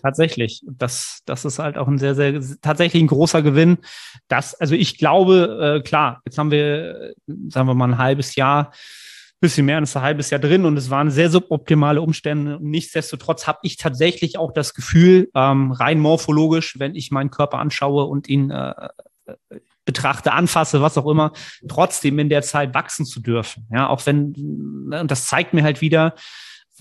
[0.00, 0.62] Tatsächlich.
[0.64, 3.78] Das, das ist halt auch ein sehr, sehr, tatsächlich ein großer Gewinn.
[4.28, 7.14] Das, also ich glaube, äh, klar, jetzt haben wir,
[7.48, 8.72] sagen wir mal, ein halbes Jahr,
[9.40, 12.58] bisschen mehr als ein halbes Jahr drin und es waren sehr suboptimale Umstände.
[12.60, 18.04] Nichtsdestotrotz habe ich tatsächlich auch das Gefühl, ähm, rein morphologisch, wenn ich meinen Körper anschaue
[18.04, 18.88] und ihn äh,
[19.84, 21.32] betrachte, anfasse, was auch immer,
[21.68, 23.66] trotzdem in der Zeit wachsen zu dürfen.
[23.72, 24.34] Ja, auch wenn,
[24.88, 26.14] ne, und das zeigt mir halt wieder,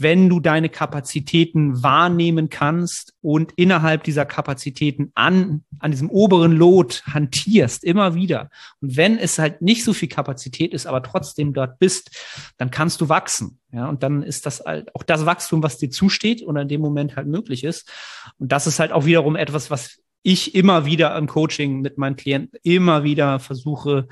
[0.01, 7.03] wenn du deine Kapazitäten wahrnehmen kannst und innerhalb dieser Kapazitäten an, an diesem oberen Lot
[7.07, 8.49] hantierst, immer wieder.
[8.81, 12.11] Und wenn es halt nicht so viel Kapazität ist, aber trotzdem dort bist,
[12.57, 13.59] dann kannst du wachsen.
[13.71, 16.81] Ja, und dann ist das halt auch das Wachstum, was dir zusteht und in dem
[16.81, 17.89] Moment halt möglich ist.
[18.37, 22.15] Und das ist halt auch wiederum etwas, was ich immer wieder im Coaching mit meinen
[22.15, 24.07] Klienten immer wieder versuche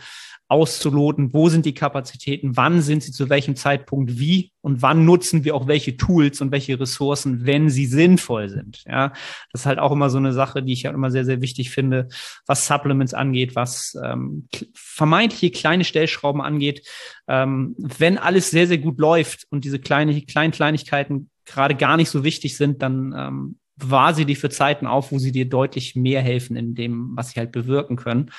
[0.47, 5.43] auszuloten, wo sind die Kapazitäten, wann sind sie zu welchem Zeitpunkt wie und wann nutzen
[5.43, 8.83] wir auch welche Tools und welche Ressourcen, wenn sie sinnvoll sind.
[8.85, 9.09] Ja,
[9.51, 11.71] das ist halt auch immer so eine Sache, die ich ja immer sehr, sehr wichtig
[11.71, 12.09] finde,
[12.45, 16.87] was Supplements angeht, was ähm, vermeintliche kleine Stellschrauben angeht.
[17.27, 22.09] Ähm, wenn alles sehr, sehr gut läuft und diese kleine, kleinen Kleinigkeiten gerade gar nicht
[22.09, 25.95] so wichtig sind, dann ähm, war sie die für Zeiten auf, wo sie dir deutlich
[25.95, 28.31] mehr helfen in dem, was sie halt bewirken können.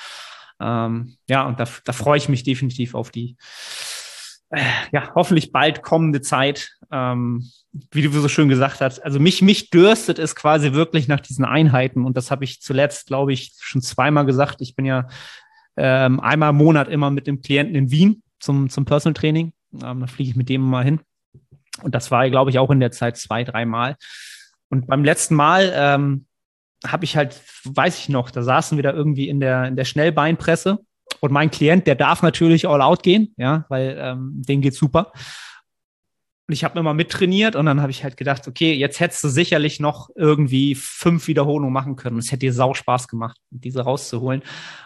[0.59, 3.37] Ähm, ja, und da, da freue ich mich definitiv auf die,
[4.49, 4.61] äh,
[4.91, 6.71] ja, hoffentlich bald kommende Zeit.
[6.91, 7.49] Ähm,
[7.91, 11.45] wie du so schön gesagt hast, also mich, mich dürstet es quasi wirklich nach diesen
[11.45, 12.05] Einheiten.
[12.05, 14.61] Und das habe ich zuletzt, glaube ich, schon zweimal gesagt.
[14.61, 15.07] Ich bin ja
[15.75, 19.53] ähm, einmal im Monat immer mit dem Klienten in Wien zum, zum Personal Training.
[19.83, 21.01] Ähm, da fliege ich mit dem mal hin.
[21.83, 23.95] Und das war, glaube ich, auch in der Zeit zwei, dreimal.
[24.69, 26.25] Und beim letzten Mal ähm,
[26.85, 29.85] habe ich halt, weiß ich noch, da saßen wir da irgendwie in der, in der
[29.85, 30.79] Schnellbeinpresse
[31.19, 35.11] und mein Klient, der darf natürlich all out gehen, ja, weil ähm, dem geht's super.
[36.47, 39.29] und ich habe immer mittrainiert und dann habe ich halt gedacht, okay, jetzt hättest du
[39.29, 42.19] sicherlich noch irgendwie fünf Wiederholungen machen können.
[42.19, 44.43] Es hätte dir sau Spaß gemacht, diese rauszuholen.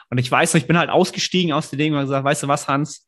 [0.09, 2.47] Und ich weiß noch, ich bin halt ausgestiegen aus dem Ding und gesagt, weißt du
[2.47, 3.07] was, Hans,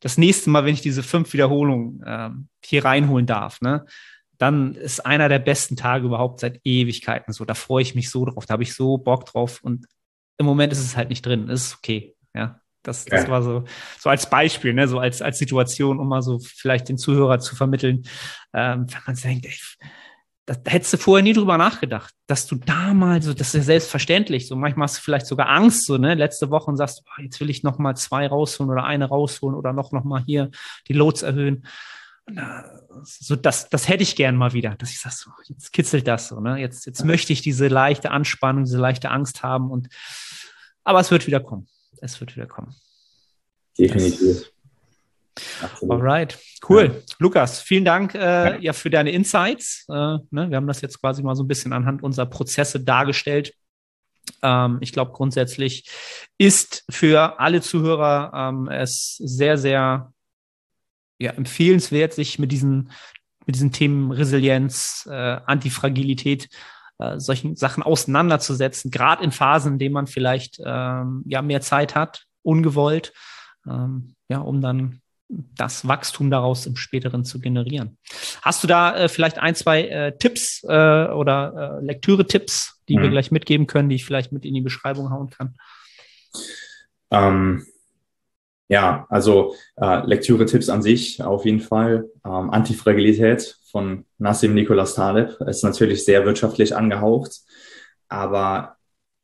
[0.00, 3.84] das nächste Mal, wenn ich diese fünf Wiederholungen ähm, hier reinholen darf, ne,
[4.38, 7.44] dann ist einer der besten Tage überhaupt seit Ewigkeiten so.
[7.44, 9.86] Da freue ich mich so drauf, da habe ich so Bock drauf und
[10.38, 11.50] im Moment ist es halt nicht drin.
[11.50, 12.60] Es ist okay, ja.
[12.84, 13.28] Das, das ja.
[13.28, 13.64] war so,
[13.98, 17.56] so als Beispiel, ne, so als, als Situation, um mal so vielleicht den Zuhörer zu
[17.56, 18.04] vermitteln,
[18.54, 19.58] ähm, wenn man denkt, ey,
[20.46, 23.54] da, da hättest du vorher nie drüber nachgedacht, dass du da mal so, das ist
[23.54, 27.02] ja selbstverständlich, so manchmal hast du vielleicht sogar Angst, so, ne, letzte Woche und sagst,
[27.04, 30.22] oh, jetzt will ich noch mal zwei rausholen oder eine rausholen oder noch, noch mal
[30.24, 30.50] hier
[30.86, 31.66] die Loads erhöhen.
[33.02, 36.28] So, das, das hätte ich gern mal wieder, dass ich sag so, jetzt kitzelt das
[36.28, 39.88] so, ne, jetzt, jetzt möchte ich diese leichte Anspannung, diese leichte Angst haben und,
[40.84, 41.68] aber es wird wieder kommen
[42.00, 42.74] es wird wieder kommen.
[43.78, 44.50] Definitiv.
[45.88, 46.36] Alright,
[46.68, 46.84] cool.
[46.86, 47.14] Ja.
[47.18, 48.58] Lukas, vielen Dank äh, ja.
[48.58, 48.72] ja.
[48.72, 49.86] für deine Insights.
[49.88, 50.50] Äh, ne?
[50.50, 53.54] Wir haben das jetzt quasi mal so ein bisschen anhand unserer Prozesse dargestellt.
[54.42, 55.88] Ähm, ich glaube, grundsätzlich
[56.38, 60.12] ist für alle Zuhörer ähm, es sehr, sehr
[61.18, 62.90] ja, empfehlenswert, sich mit diesen,
[63.46, 66.48] mit diesen Themen Resilienz, äh, Antifragilität
[66.98, 71.94] äh, solchen Sachen auseinanderzusetzen, gerade in Phasen, in denen man vielleicht ähm, ja mehr Zeit
[71.94, 73.12] hat, ungewollt,
[73.66, 77.98] ähm, ja, um dann das Wachstum daraus im späteren zu generieren.
[78.42, 83.02] Hast du da äh, vielleicht ein, zwei äh, Tipps äh, oder äh, Lektüre-Tipps, die mhm.
[83.02, 85.54] wir gleich mitgeben können, die ich vielleicht mit in die Beschreibung hauen kann?
[87.10, 87.66] Ähm,
[88.68, 92.08] ja, also äh, Lektüre-Tipps an sich auf jeden Fall.
[92.24, 97.40] Ähm, Antifragilität von Nassim Nicholas Taleb ist natürlich sehr wirtschaftlich angehaucht,
[98.08, 98.76] aber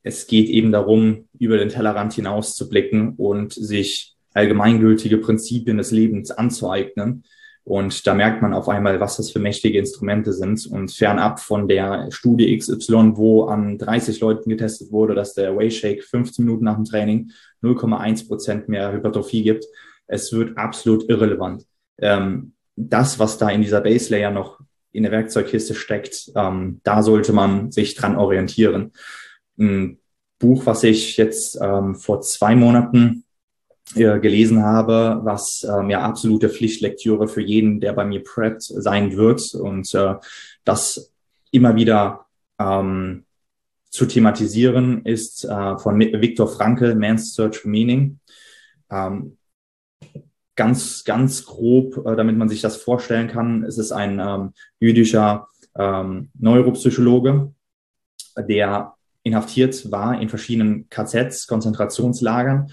[0.03, 5.91] es geht eben darum, über den Tellerrand hinaus zu blicken und sich allgemeingültige Prinzipien des
[5.91, 7.23] Lebens anzueignen.
[7.63, 10.67] Und da merkt man auf einmal, was das für mächtige Instrumente sind.
[10.67, 16.03] Und fernab von der Studie XY, wo an 30 Leuten getestet wurde, dass der Wayshake
[16.03, 17.31] 15 Minuten nach dem Training
[17.65, 19.65] 0,1 Prozent mehr Hypertrophie gibt.
[20.07, 21.65] Es wird absolut irrelevant.
[21.97, 24.59] Ähm, das, was da in dieser Base Layer noch
[24.91, 28.91] in der Werkzeugkiste steckt, ähm, da sollte man sich dran orientieren.
[29.57, 29.99] Ein
[30.39, 33.23] Buch, was ich jetzt ähm, vor zwei Monaten
[33.95, 39.15] äh, gelesen habe, was ähm, ja absolute Pflichtlektüre für jeden, der bei mir preppt, sein
[39.15, 40.15] wird und äh,
[40.63, 41.13] das
[41.51, 42.25] immer wieder
[42.59, 43.25] ähm,
[43.95, 48.19] zu thematisieren ist äh, von Viktor Frankl, Man's Search for Meaning.
[48.91, 49.37] Ähm,
[50.55, 55.47] ganz, ganz grob, äh, damit man sich das vorstellen kann, es ist ein ähm, jüdischer
[55.77, 57.53] ähm, Neuropsychologe,
[58.37, 58.93] der
[59.23, 62.71] inhaftiert war in verschiedenen KZs, Konzentrationslagern.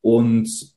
[0.00, 0.74] Und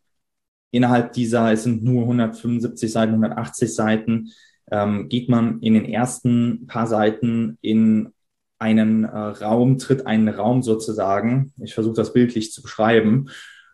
[0.72, 4.32] innerhalb dieser, es sind nur 175 Seiten, 180 Seiten,
[4.70, 8.14] ähm, geht man in den ersten paar Seiten in
[8.60, 11.54] einen äh, Raum, tritt einen Raum sozusagen.
[11.62, 13.30] Ich versuche das bildlich zu beschreiben.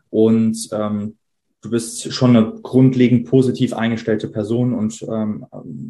[0.09, 1.17] Und ähm,
[1.61, 5.45] du bist schon eine grundlegend positiv eingestellte Person und ähm,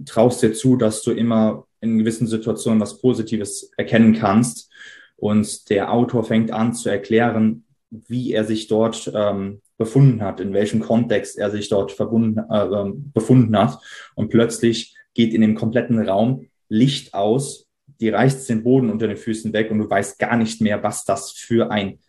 [0.06, 4.72] traust dir zu, dass du immer in gewissen Situationen was Positives erkennen kannst.
[5.18, 10.54] Und der Autor fängt an zu erklären, wie er sich dort ähm, befunden hat, in
[10.54, 13.80] welchem Kontext er sich dort verbunden, äh, ähm, befunden hat.
[14.16, 17.62] Und plötzlich geht in dem kompletten Raum Licht aus,
[18.04, 21.06] die reißt den Boden unter den Füßen weg und du weißt gar nicht mehr, was
[21.06, 21.99] das für ein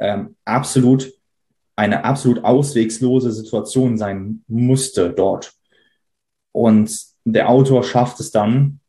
[0.00, 1.12] ähm, absolut
[1.76, 5.54] eine absolut auswegslose Situation sein musste dort.
[6.52, 8.80] Und der Autor schafft es dann,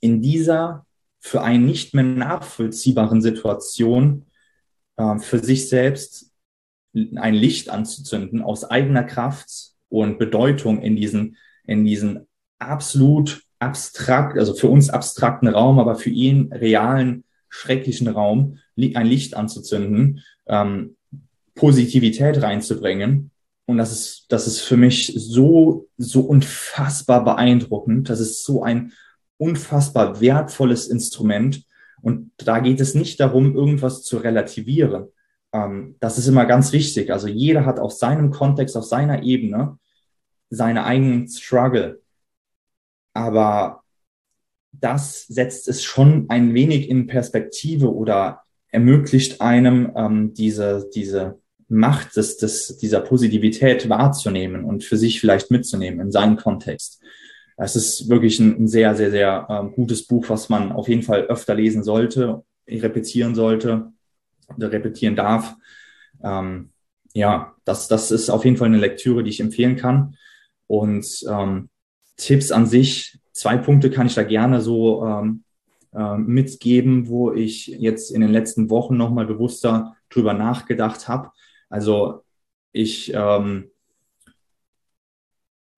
[0.00, 0.84] in dieser
[1.20, 4.26] für einen nicht mehr nachvollziehbaren Situation
[4.96, 6.32] äh, für sich selbst
[7.14, 12.26] ein Licht anzuzünden aus eigener Kraft und Bedeutung in diesen, in diesen
[12.58, 19.36] absolut abstrakt, also für uns abstrakten Raum, aber für ihn realen, schrecklichen Raum, ein Licht
[19.36, 20.96] anzuzünden, ähm,
[21.54, 23.30] Positivität reinzubringen.
[23.66, 28.08] Und das ist, das ist für mich so, so unfassbar beeindruckend.
[28.08, 28.92] Das ist so ein
[29.36, 31.62] unfassbar wertvolles Instrument.
[32.02, 35.08] Und da geht es nicht darum, irgendwas zu relativieren.
[35.52, 37.12] Ähm, das ist immer ganz wichtig.
[37.12, 39.78] Also jeder hat auf seinem Kontext, auf seiner Ebene
[40.50, 41.99] seine eigenen Struggle.
[43.12, 43.82] Aber
[44.72, 51.38] das setzt es schon ein wenig in Perspektive oder ermöglicht einem ähm, diese, diese
[51.68, 57.00] Macht des, des, dieser Positivität wahrzunehmen und für sich vielleicht mitzunehmen in seinen Kontext.
[57.56, 61.02] Es ist wirklich ein, ein sehr, sehr, sehr ähm, gutes Buch, was man auf jeden
[61.02, 63.92] Fall öfter lesen sollte, repetieren sollte
[64.56, 65.56] oder repetieren darf.
[66.22, 66.70] Ähm,
[67.12, 70.16] ja, das, das ist auf jeden Fall eine Lektüre, die ich empfehlen kann.
[70.66, 71.68] Und ähm,
[72.20, 75.44] Tipps an sich, zwei Punkte kann ich da gerne so ähm,
[75.92, 81.30] äh, mitgeben, wo ich jetzt in den letzten Wochen nochmal bewusster drüber nachgedacht habe.
[81.68, 82.22] Also
[82.72, 83.70] ich ähm,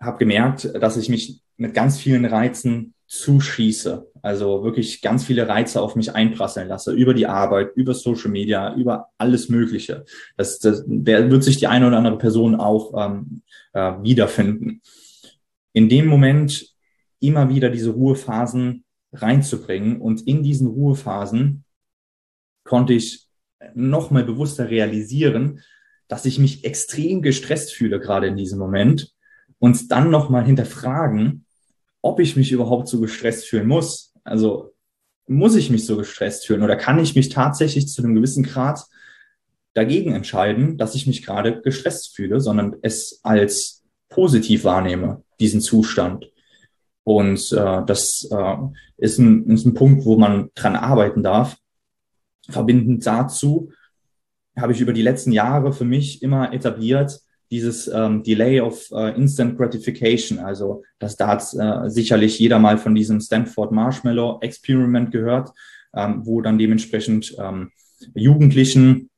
[0.01, 4.11] habe gemerkt, dass ich mich mit ganz vielen Reizen zuschieße.
[4.23, 8.75] Also wirklich ganz viele Reize auf mich einprasseln lasse, über die Arbeit, über Social Media,
[8.75, 10.05] über alles Mögliche.
[10.37, 13.43] Das, das der wird sich die eine oder andere Person auch ähm,
[13.75, 14.81] äh, wiederfinden.
[15.73, 16.73] In dem Moment
[17.21, 20.01] immer wieder diese Ruhephasen reinzubringen.
[20.01, 21.65] Und in diesen Ruhephasen
[22.65, 23.29] konnte ich
[23.75, 25.61] noch mal bewusster realisieren,
[26.09, 29.15] dass ich mich extrem gestresst fühle gerade in diesem Moment.
[29.59, 31.47] Und dann noch mal hinterfragen,
[32.03, 34.13] ob ich mich überhaupt so gestresst fühlen muss.
[34.25, 34.75] Also
[35.29, 38.85] muss ich mich so gestresst fühlen oder kann ich mich tatsächlich zu einem gewissen Grad
[39.75, 46.31] dagegen entscheiden, dass ich mich gerade gestresst fühle, sondern es als positiv wahrnehme, diesen Zustand.
[47.05, 48.57] Und äh, das äh,
[48.97, 51.57] ist, ein, ist ein Punkt, wo man dran arbeiten darf.
[52.49, 53.71] Verbindend dazu
[54.57, 57.21] habe ich über die letzten Jahre für mich immer etabliert,
[57.51, 60.39] dieses ähm, Delay of äh, Instant Gratification.
[60.39, 65.51] Also das da hat äh, sicherlich jeder mal von diesem Stanford Marshmallow Experiment gehört,
[65.95, 67.71] ähm, wo dann dementsprechend ähm,
[68.15, 69.11] Jugendlichen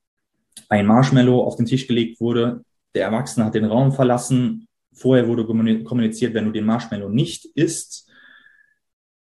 [0.69, 2.65] ein Marshmallow auf den Tisch gelegt wurde.
[2.95, 4.64] Der Erwachsene hat den Raum verlassen.
[4.95, 5.45] Vorher wurde
[5.85, 8.09] kommuniziert, wenn du den Marshmallow nicht isst,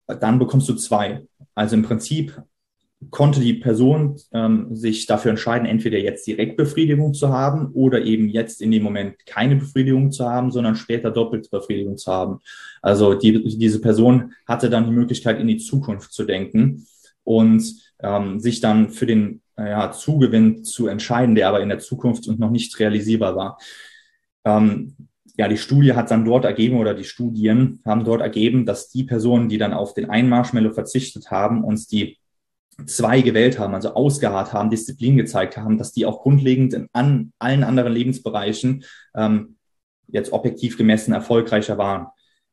[0.07, 1.27] dann bekommst du zwei.
[1.55, 2.43] Also im Prinzip
[3.11, 8.29] konnte die Person ähm, sich dafür entscheiden, entweder jetzt direkt Befriedigung zu haben oder eben
[8.29, 12.41] jetzt in dem Moment keine Befriedigung zu haben, sondern später doppelte Befriedigung zu haben.
[12.83, 16.87] Also die, diese Person hatte dann die Möglichkeit, in die Zukunft zu denken
[17.25, 17.65] und
[18.01, 22.39] ähm, sich dann für den ja, Zugewinn zu entscheiden, der aber in der Zukunft und
[22.39, 23.59] noch nicht realisierbar war.
[24.45, 24.97] Ähm,
[25.37, 29.05] ja, die Studie hat dann dort ergeben oder die Studien haben dort ergeben, dass die
[29.05, 32.19] Personen, die dann auf den einen Marshmallow verzichtet haben, uns die
[32.87, 37.33] zwei gewählt haben, also ausgeharrt haben, Disziplin gezeigt haben, dass die auch grundlegend in an,
[37.39, 39.57] allen anderen Lebensbereichen ähm,
[40.09, 42.09] jetzt objektiv gemessen erfolgreicher waren.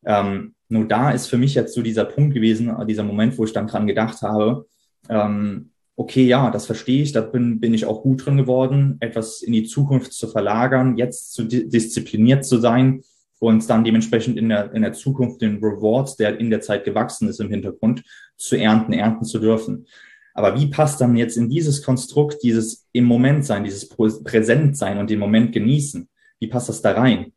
[0.06, 3.54] Ähm, nur da ist für mich jetzt so dieser Punkt gewesen, dieser Moment, wo ich
[3.54, 4.68] dann dran gedacht habe,
[5.10, 5.71] ähm,
[6.02, 9.54] okay, ja, das verstehe ich, da bin, bin ich auch gut drin geworden, etwas in
[9.54, 13.04] die Zukunft zu verlagern, jetzt zu diszipliniert zu sein
[13.38, 17.30] und dann dementsprechend in der, in der Zukunft den Reward, der in der Zeit gewachsen
[17.30, 18.04] ist im Hintergrund,
[18.36, 19.86] zu ernten, ernten zu dürfen.
[20.34, 24.98] Aber wie passt dann jetzt in dieses Konstrukt, dieses im Moment sein, dieses Präsent sein
[24.98, 26.10] und den Moment genießen?
[26.40, 27.32] Wie passt das da rein?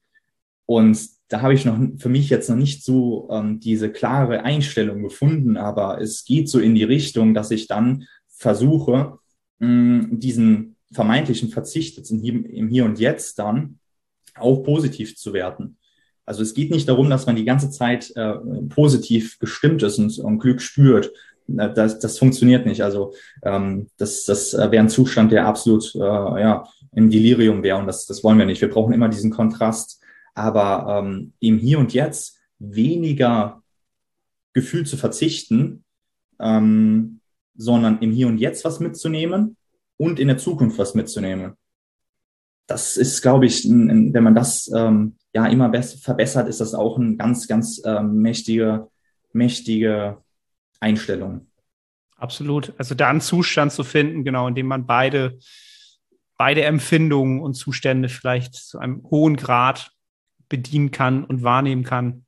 [0.65, 0.99] Und
[1.29, 5.59] da habe ich noch für mich jetzt noch nicht so ähm, diese klare Einstellung gefunden,
[5.59, 8.05] aber es geht so in die Richtung, dass ich dann
[8.45, 9.19] versuche,
[9.59, 13.79] mh, diesen vermeintlichen Verzicht jetzt im, Hier und Jetzt dann
[14.35, 15.79] auch positiv zu werten.
[16.27, 18.35] Also es geht nicht darum, dass man die ganze Zeit äh,
[18.69, 21.11] positiv gestimmt ist und, Glück spürt,
[21.47, 22.83] das, das funktioniert nicht.
[22.83, 27.87] Also ähm, das, das wäre ein Zustand, der absolut äh, ja, im Delirium wäre und
[27.87, 28.61] das, das wollen wir nicht.
[28.61, 30.03] Wir brauchen immer diesen Kontrast,
[30.35, 33.63] aber ähm, im Hier und Jetzt weniger
[34.53, 35.85] Gefühl zu verzichten,
[36.39, 37.21] ähm,
[37.57, 39.57] sondern im Hier und Jetzt was mitzunehmen
[39.97, 41.55] und in der Zukunft was mitzunehmen.
[42.67, 47.19] Das ist, glaube ich, wenn man das ähm, ja immer verbessert, ist das auch ein
[47.19, 48.89] ganz, ganz ähm, mächtige,
[49.33, 50.19] mächtige
[50.81, 51.49] Einstellung.
[52.17, 52.73] Absolut.
[52.79, 55.39] Also da einen Zustand zu finden, genau, in dem man beide,
[56.39, 59.91] beide Empfindungen und Zustände vielleicht zu einem hohen Grad
[60.49, 62.24] bedienen kann und wahrnehmen kann,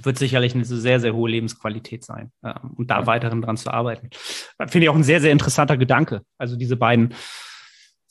[0.00, 2.32] wird sicherlich eine sehr, sehr hohe Lebensqualität sein.
[2.42, 3.06] Äh, und da ja.
[3.06, 4.10] weiterhin dran zu arbeiten.
[4.58, 6.22] Finde ich auch ein sehr, sehr interessanter Gedanke.
[6.38, 7.14] Also diese beiden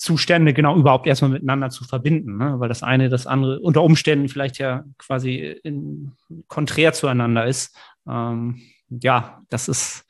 [0.01, 2.59] Zustände genau überhaupt erstmal miteinander zu verbinden, ne?
[2.59, 6.13] weil das eine das andere unter Umständen vielleicht ja quasi in,
[6.47, 7.77] konträr zueinander ist.
[8.07, 10.05] Ähm, ja, das ist,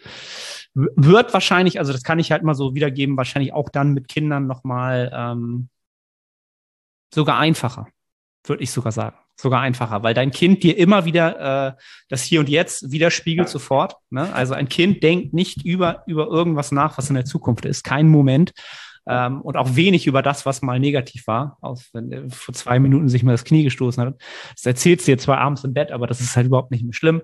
[0.73, 4.48] wird wahrscheinlich, also das kann ich halt mal so wiedergeben, wahrscheinlich auch dann mit Kindern
[4.48, 5.68] nochmal ähm,
[7.14, 7.88] sogar einfacher,
[8.45, 9.18] würde ich sogar sagen.
[9.41, 13.95] Sogar einfacher, weil dein Kind dir immer wieder äh, das Hier und Jetzt widerspiegelt sofort.
[14.11, 14.31] Ne?
[14.35, 17.84] Also ein Kind denkt nicht über, über irgendwas nach, was in der Zukunft ist.
[17.84, 18.53] Kein Moment.
[19.07, 22.77] Ähm, und auch wenig über das, was mal negativ war, aus wenn er vor zwei
[22.77, 24.22] Minuten sich mal das Knie gestoßen hat.
[24.53, 26.93] Das erzählst du dir zwar abends im Bett, aber das ist halt überhaupt nicht mehr
[26.93, 27.23] schlimm.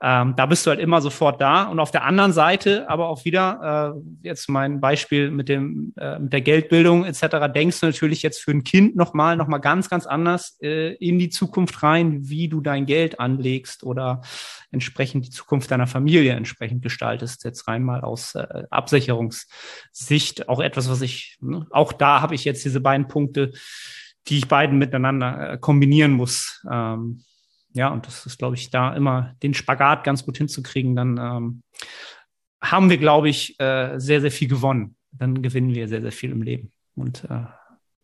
[0.00, 1.64] Ähm, da bist du halt immer sofort da.
[1.64, 6.20] Und auf der anderen Seite, aber auch wieder, äh, jetzt mein Beispiel mit dem äh,
[6.20, 9.90] mit der Geldbildung etc., denkst du natürlich jetzt für ein Kind nochmal noch mal ganz,
[9.90, 14.22] ganz anders äh, in die Zukunft rein, wie du dein Geld anlegst oder
[14.70, 17.42] entsprechend die Zukunft deiner Familie entsprechend gestaltest.
[17.44, 20.48] Jetzt rein mal aus äh, Absicherungssicht.
[20.48, 23.50] Auch etwas, was ich, ne, auch da habe ich jetzt diese beiden Punkte,
[24.28, 26.64] die ich beiden miteinander äh, kombinieren muss.
[26.70, 27.24] Ähm,
[27.74, 31.62] ja, und das ist, glaube ich, da immer den Spagat ganz gut hinzukriegen, dann ähm,
[32.62, 34.96] haben wir, glaube ich, äh, sehr, sehr viel gewonnen.
[35.12, 37.46] Dann gewinnen wir sehr, sehr viel im Leben und äh,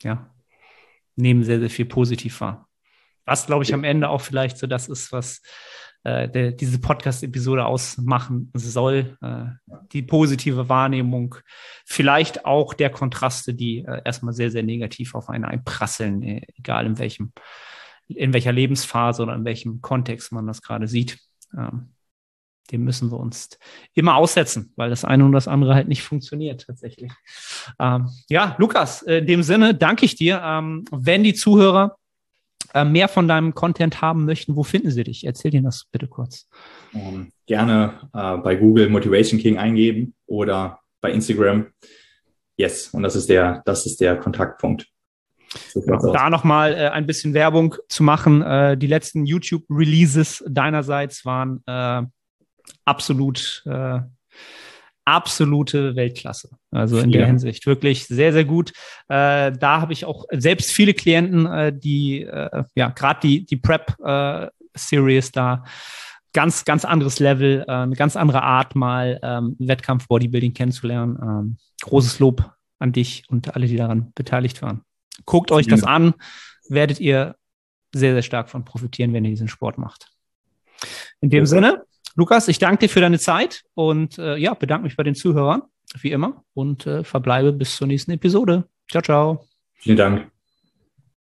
[0.02, 0.30] ja,
[1.16, 2.68] nehmen sehr, sehr viel positiv wahr.
[3.24, 5.40] Was, glaube ich, am Ende auch vielleicht so das ist, was
[6.04, 9.16] äh, der, diese Podcast-Episode ausmachen soll.
[9.22, 11.34] Äh, die positive Wahrnehmung,
[11.86, 16.84] vielleicht auch der Kontraste, die äh, erstmal sehr, sehr negativ auf einen einprasseln, äh, egal
[16.86, 17.32] in welchem,
[18.08, 21.18] in welcher Lebensphase oder in welchem Kontext man das gerade sieht.
[21.56, 21.90] Ähm,
[22.72, 23.50] dem müssen wir uns
[23.92, 27.12] immer aussetzen, weil das eine und das andere halt nicht funktioniert tatsächlich.
[27.78, 30.40] Ähm, ja, Lukas, in dem Sinne danke ich dir.
[30.42, 31.96] Ähm, wenn die Zuhörer
[32.72, 35.24] äh, mehr von deinem Content haben möchten, wo finden sie dich?
[35.24, 36.48] Erzähl dir das bitte kurz.
[36.92, 41.66] Um, ähm, gerne äh, bei Google Motivation King eingeben oder bei Instagram.
[42.56, 44.88] Yes, und das ist der, das ist der Kontaktpunkt.
[46.12, 48.42] Da nochmal äh, ein bisschen Werbung zu machen.
[48.42, 52.02] Äh, die letzten YouTube-Releases deinerseits waren äh,
[52.84, 54.00] absolut äh,
[55.04, 56.50] absolute Weltklasse.
[56.70, 57.18] Also in ja.
[57.18, 58.70] der Hinsicht wirklich sehr, sehr gut.
[59.08, 63.56] Äh, da habe ich auch selbst viele Klienten, äh, die, äh, ja, gerade die, die
[63.56, 65.64] Prep-Series da
[66.32, 71.16] ganz, ganz anderes Level, eine ganz andere Art mal ähm, Wettkampf-Bodybuilding kennenzulernen.
[71.22, 72.50] Ähm, großes Lob
[72.80, 74.82] an dich und alle, die daran beteiligt waren.
[75.26, 76.14] Guckt euch das an,
[76.68, 77.36] werdet ihr
[77.94, 80.10] sehr, sehr stark von profitieren, wenn ihr diesen Sport macht.
[81.20, 81.84] In dem Sinne,
[82.16, 85.62] Lukas, ich danke dir für deine Zeit und äh, ja, bedanke mich bei den Zuhörern,
[86.00, 88.68] wie immer, und äh, verbleibe bis zur nächsten Episode.
[88.90, 89.46] Ciao, ciao.
[89.74, 90.33] Vielen Dank.